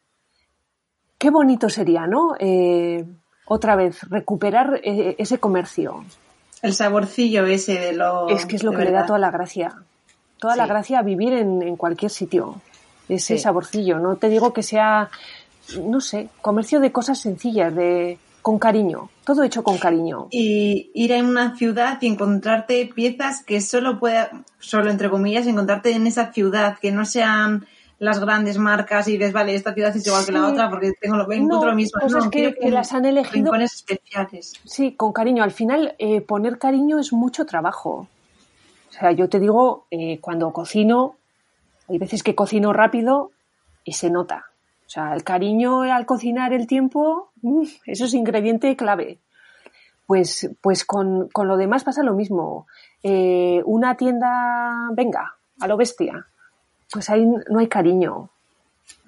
[1.18, 2.34] Qué bonito sería, ¿no?
[2.38, 3.04] Eh,
[3.46, 6.04] otra vez, recuperar eh, ese comercio.
[6.62, 8.28] El saborcillo ese de lo.
[8.28, 9.74] Es que es lo que le da toda la gracia.
[10.38, 12.60] Toda la gracia a vivir en, en cualquier sitio.
[13.08, 13.42] Ese Sí.
[13.42, 13.98] saborcillo.
[13.98, 15.10] No te digo que sea,
[15.82, 19.08] no sé, comercio de cosas sencillas, de con cariño.
[19.24, 20.26] Todo hecho con cariño.
[20.30, 25.92] Y ir a una ciudad y encontrarte piezas que solo pueda, solo entre comillas, encontrarte
[25.92, 27.66] en esa ciudad, que no sean
[27.98, 31.16] las grandes marcas y dices, vale, esta ciudad es igual que la otra porque tengo
[31.16, 31.98] lo encuentro No, lo mismo.
[32.02, 34.52] cosas No, que- quiero que las han elegido- rincones especiales.
[34.66, 35.42] Sí, con cariño.
[35.42, 38.08] Al final, eh, poner cariño es mucho trabajo.
[38.90, 41.16] O sea, yo te digo, eh, cuando cocino,
[41.88, 43.30] hay veces que cocino rápido
[43.84, 44.50] y se nota.
[44.86, 47.32] O sea, el cariño al cocinar el tiempo,
[47.86, 49.18] eso es ingrediente clave.
[50.06, 52.66] Pues, pues con, con lo demás pasa lo mismo.
[53.02, 56.26] Eh, una tienda, venga, a lo bestia.
[56.92, 58.28] Pues ahí no hay cariño.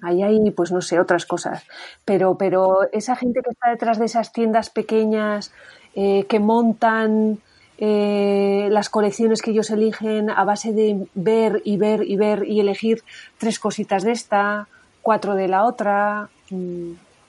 [0.01, 1.63] Ahí hay, pues no sé, otras cosas.
[2.05, 5.53] Pero, pero esa gente que está detrás de esas tiendas pequeñas,
[5.95, 7.39] eh, que montan
[7.79, 12.59] eh, las colecciones que ellos eligen a base de ver y ver y ver y
[12.59, 13.03] elegir
[13.37, 14.67] tres cositas de esta,
[15.07, 16.29] cuatro de la otra,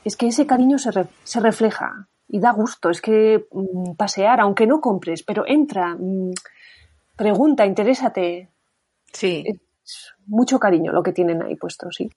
[0.04, 2.90] es que ese cariño se, re- se refleja y da gusto.
[2.90, 6.32] Es que mm, pasear, aunque no compres, pero entra, mm,
[7.14, 8.48] pregunta, interésate.
[9.12, 9.44] Sí.
[9.84, 12.10] Es mucho cariño lo que tienen ahí puesto, sí.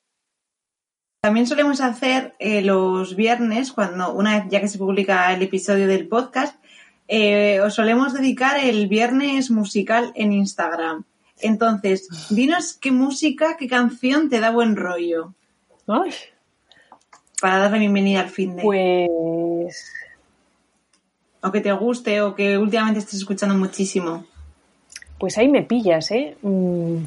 [1.22, 5.86] También solemos hacer eh, los viernes, cuando una vez ya que se publica el episodio
[5.86, 6.56] del podcast,
[7.08, 11.04] eh, os solemos dedicar el viernes musical en Instagram.
[11.40, 15.36] Entonces, dinos qué música, qué canción te da buen rollo
[15.94, 16.12] Ay,
[17.42, 18.62] para dar la bienvenida al fin de.
[18.64, 19.92] pues
[21.42, 24.26] O que te guste o que últimamente estés escuchando muchísimo.
[25.18, 26.38] Pues ahí me pillas, ¿eh?
[26.42, 27.04] Mm.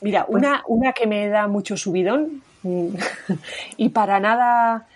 [0.00, 2.88] Mira, Pues- una, una que me da mucho subidón mm,
[3.76, 4.88] y para nada,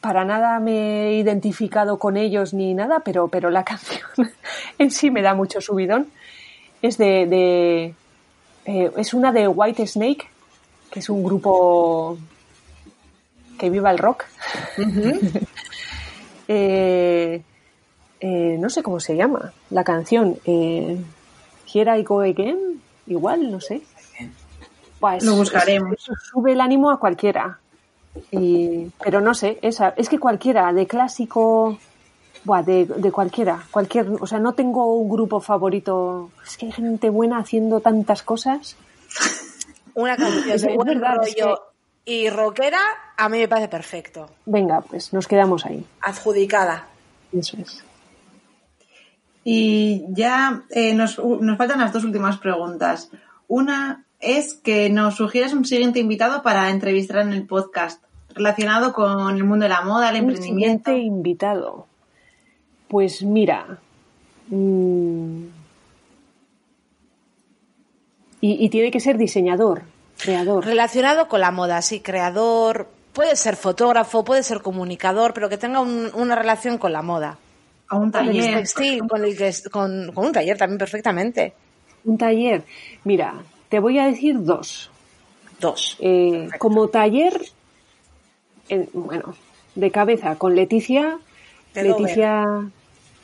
[0.00, 4.02] para nada me he identificado con ellos ni nada, pero, pero la canción
[4.78, 6.06] en sí me da mucho subidón.
[6.80, 7.94] Es de, de
[8.66, 10.28] eh, es una de White Snake,
[10.90, 12.18] que es un grupo
[13.58, 14.24] que viva el rock.
[16.52, 17.42] Eh,
[18.20, 20.36] eh, no sé cómo se llama la canción.
[20.44, 21.00] Eh,
[21.72, 23.82] Here I Go Again, igual, no sé.
[25.00, 25.92] Buah, es- Lo buscaremos.
[25.92, 27.58] Eso sube el ánimo a cualquiera.
[28.32, 31.78] Y- pero no sé, esa, es que cualquiera, de clásico,
[32.44, 36.30] buah, de, de cualquiera, cualquier, o sea, no tengo un grupo favorito.
[36.44, 38.76] Es que hay gente buena haciendo tantas cosas.
[39.94, 41.62] Una canción Es de buen verdad, es rollo
[42.04, 42.80] y rockera,
[43.16, 44.30] a mí me parece perfecto.
[44.46, 45.84] Venga, pues nos quedamos ahí.
[46.00, 46.86] Adjudicada.
[47.32, 47.84] Eso es.
[49.44, 53.10] Y ya eh, nos, nos faltan las dos últimas preguntas.
[53.48, 58.02] Una es que nos sugieras un siguiente invitado para entrevistar en el podcast
[58.34, 60.90] relacionado con el mundo de la moda, el emprendimiento.
[60.90, 61.86] Un siguiente invitado.
[62.88, 63.78] Pues mira.
[64.48, 65.44] Mmm,
[68.40, 69.82] y, y, tiene que ser diseñador,
[70.18, 70.64] creador.
[70.64, 72.88] Relacionado con la moda, sí, creador.
[73.12, 77.38] Puede ser fotógrafo, puede ser comunicador, pero que tenga un, una relación con la moda.
[77.88, 78.54] A un taller.
[78.54, 81.52] textil, con, el que, con, con un taller también perfectamente.
[82.04, 82.62] Un taller.
[83.04, 83.34] Mira,
[83.68, 84.90] te voy a decir dos.
[85.58, 85.96] Dos.
[86.00, 87.40] Eh, como taller,
[88.68, 89.34] eh, bueno,
[89.74, 91.18] de cabeza con Leticia.
[91.74, 92.44] De Leticia,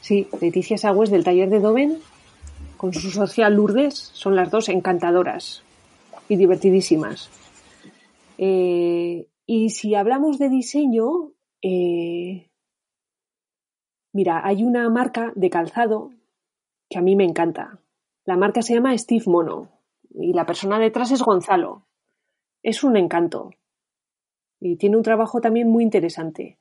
[0.01, 1.99] sí, Leticia Sagües del taller de Doven,
[2.77, 5.62] con su social Lourdes, son las dos encantadoras
[6.28, 7.31] y divertidísimas.
[8.39, 11.32] Eh, y si hablamos de diseño,
[11.62, 12.51] eh,
[14.12, 16.11] mira, hay una marca de calzado
[16.89, 17.81] que a mí me encanta.
[18.24, 19.69] La marca se llama Steve Mono
[20.11, 21.86] y la persona detrás es Gonzalo.
[22.62, 23.51] Es un encanto
[24.61, 26.59] y tiene un trabajo también muy interesante.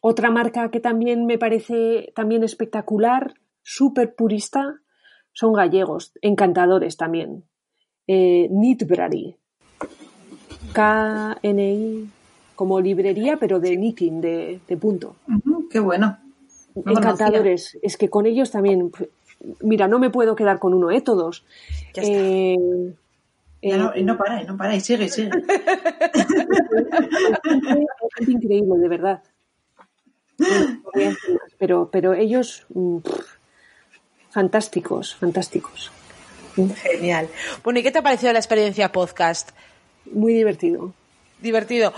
[0.00, 3.34] Otra marca que también me parece también espectacular,
[3.70, 4.80] súper purista,
[5.32, 7.44] son gallegos, encantadores también.
[8.06, 9.36] Eh, Knitbrary.
[10.72, 12.08] K-N-I,
[12.56, 15.16] como librería, pero de knitting, de, de punto.
[15.28, 16.18] Uh -huh, qué bueno.
[16.74, 17.78] No encantadores.
[17.82, 18.90] Es que con ellos también,
[19.60, 21.00] mira, no me puedo quedar con uno, ¿eh?
[21.00, 21.44] Todos.
[21.94, 22.18] Ya está.
[23.62, 25.30] Eh, no, y no para, no para, y sigue, sigue.
[28.20, 29.22] es increíble, de verdad.
[31.58, 33.39] Pero, pero ellos, pff,
[34.30, 35.90] fantásticos, fantásticos.
[36.54, 37.28] Genial.
[37.62, 39.50] Bueno, ¿y qué te ha parecido la experiencia podcast?
[40.12, 40.92] Muy divertido.
[41.40, 41.92] Divertido.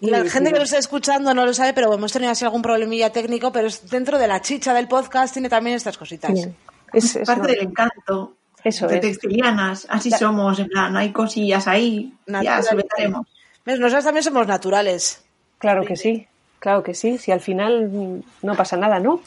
[0.00, 3.10] La gente que lo está escuchando no lo sabe, pero hemos tenido así algún problemilla
[3.10, 6.38] técnico, pero es dentro de la chicha del podcast tiene también estas cositas.
[6.38, 6.48] Sí.
[6.92, 9.00] Es, es Parte del encanto Eso de es.
[9.00, 13.26] textilianas, así somos, en plan, hay cosillas ahí, ya solventaremos.
[13.64, 15.24] Nosotros también somos naturales.
[15.58, 16.28] Claro que sí,
[16.60, 17.18] claro que sí.
[17.18, 19.20] Si al final no pasa nada, ¿no?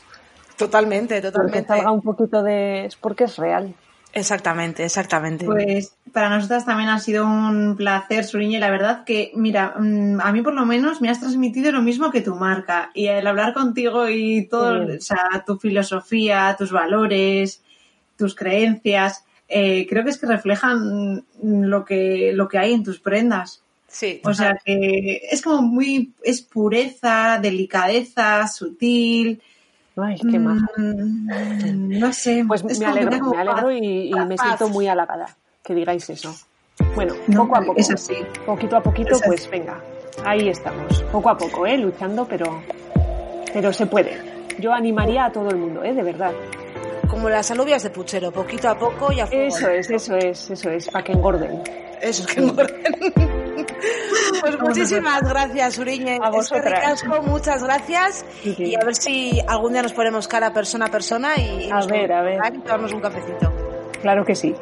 [0.59, 1.67] Totalmente, Porque totalmente.
[1.67, 2.85] salga un poquito de...
[2.85, 3.73] es porque es real.
[4.11, 5.45] Exactamente, exactamente.
[5.45, 10.19] Pues para nosotras también ha sido un placer, Suriña, y la verdad que, mira, mm,
[10.21, 12.89] a mí por lo menos me has transmitido lo mismo que tu marca.
[12.95, 14.97] Y el hablar contigo y todo, Sí.
[14.97, 17.61] o sea, tu filosofía, tus valores,
[18.17, 22.83] tus creencias, eh, creo que es que reflejan mm, lo que, lo que hay en
[22.83, 23.63] tus prendas.
[23.87, 29.41] sí, O sea que es como muy, es pureza, delicadeza, sutil.
[29.97, 30.65] Ay, qué maja.
[30.77, 32.43] Mm, no sé.
[32.47, 35.27] Pues es me alegro, me alegro y, y me siento muy halagada
[35.63, 36.33] que digáis eso.
[36.95, 37.73] Bueno, No, poco a poco.
[37.79, 38.15] es así.
[38.45, 39.25] Poquito a poquito, Es así.
[39.27, 39.81] pues venga.
[40.25, 41.03] Ahí estamos.
[41.11, 41.77] Poco a poco, ¿eh?
[41.77, 42.61] Luchando, pero,
[43.53, 44.17] pero se puede.
[44.59, 45.93] Yo animaría a todo el mundo, ¿eh?
[45.93, 46.31] De verdad.
[47.09, 49.43] como las alubias de puchero, poquito a poco y a fuego.
[49.47, 51.61] Eso es, eso es, eso es, para que engorden.
[52.01, 53.38] Eso es que engorden.
[54.41, 56.19] Pues muchísimas gracias, Uriñe.
[56.21, 56.65] A vosotras.
[56.65, 58.25] Es que ricasco, muchas gracias.
[58.43, 58.63] Sí, sí.
[58.63, 61.87] Y a ver si algún día nos ponemos cara persona a persona y, A nos
[61.87, 62.37] ver, a ver.
[62.37, 63.53] tomamos un- y tomarnos un cafecito.
[64.01, 64.55] Claro que sí.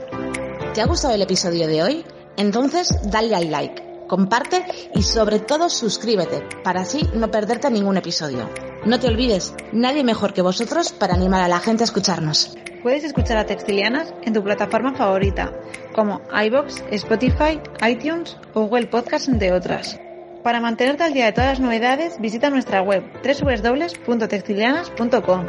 [0.74, 2.06] ¿Te ha gustado el episodio de hoy?
[2.38, 4.66] Entonces dale al like, comparte
[4.96, 8.50] y sobre todo suscríbete para así no perderte ningún episodio.
[8.86, 12.56] No te olvides, nadie mejor que vosotros para animar a la gente a escucharnos.
[12.84, 15.52] Puedes escuchar a Textilianas en tu plataforma favorita,
[15.94, 20.00] como iBox, Spotify, iTunes o Google Podcast, entre otras.
[20.44, 25.46] Para mantenerte al día de todas las novedades, visita nuestra web www.textilianas.com.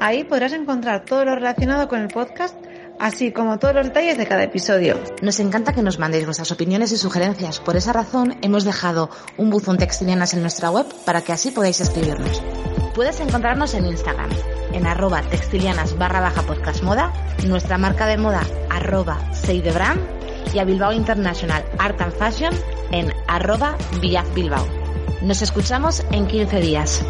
[0.00, 2.56] Ahí podrás encontrar todo lo relacionado con el podcast,
[3.02, 4.98] así como todos los detalles de cada episodio.
[5.22, 7.58] Nos encanta que nos mandéis vuestras opiniones y sugerencias.
[7.58, 11.80] Por esa razón hemos dejado un buzón textilianas en nuestra web para que así podáis
[11.80, 12.40] escribirnos.
[12.94, 14.30] Puedes encontrarnos en Instagram,
[14.72, 17.12] en arroba textilianas barra baja podcast moda,
[17.44, 20.00] nuestra marca de moda arroba Seidebrand
[20.54, 22.54] y a Bilbao International Art and Fashion
[22.92, 24.66] en arroba Bilbao.
[25.22, 27.02] Nos escuchamos en 15 días.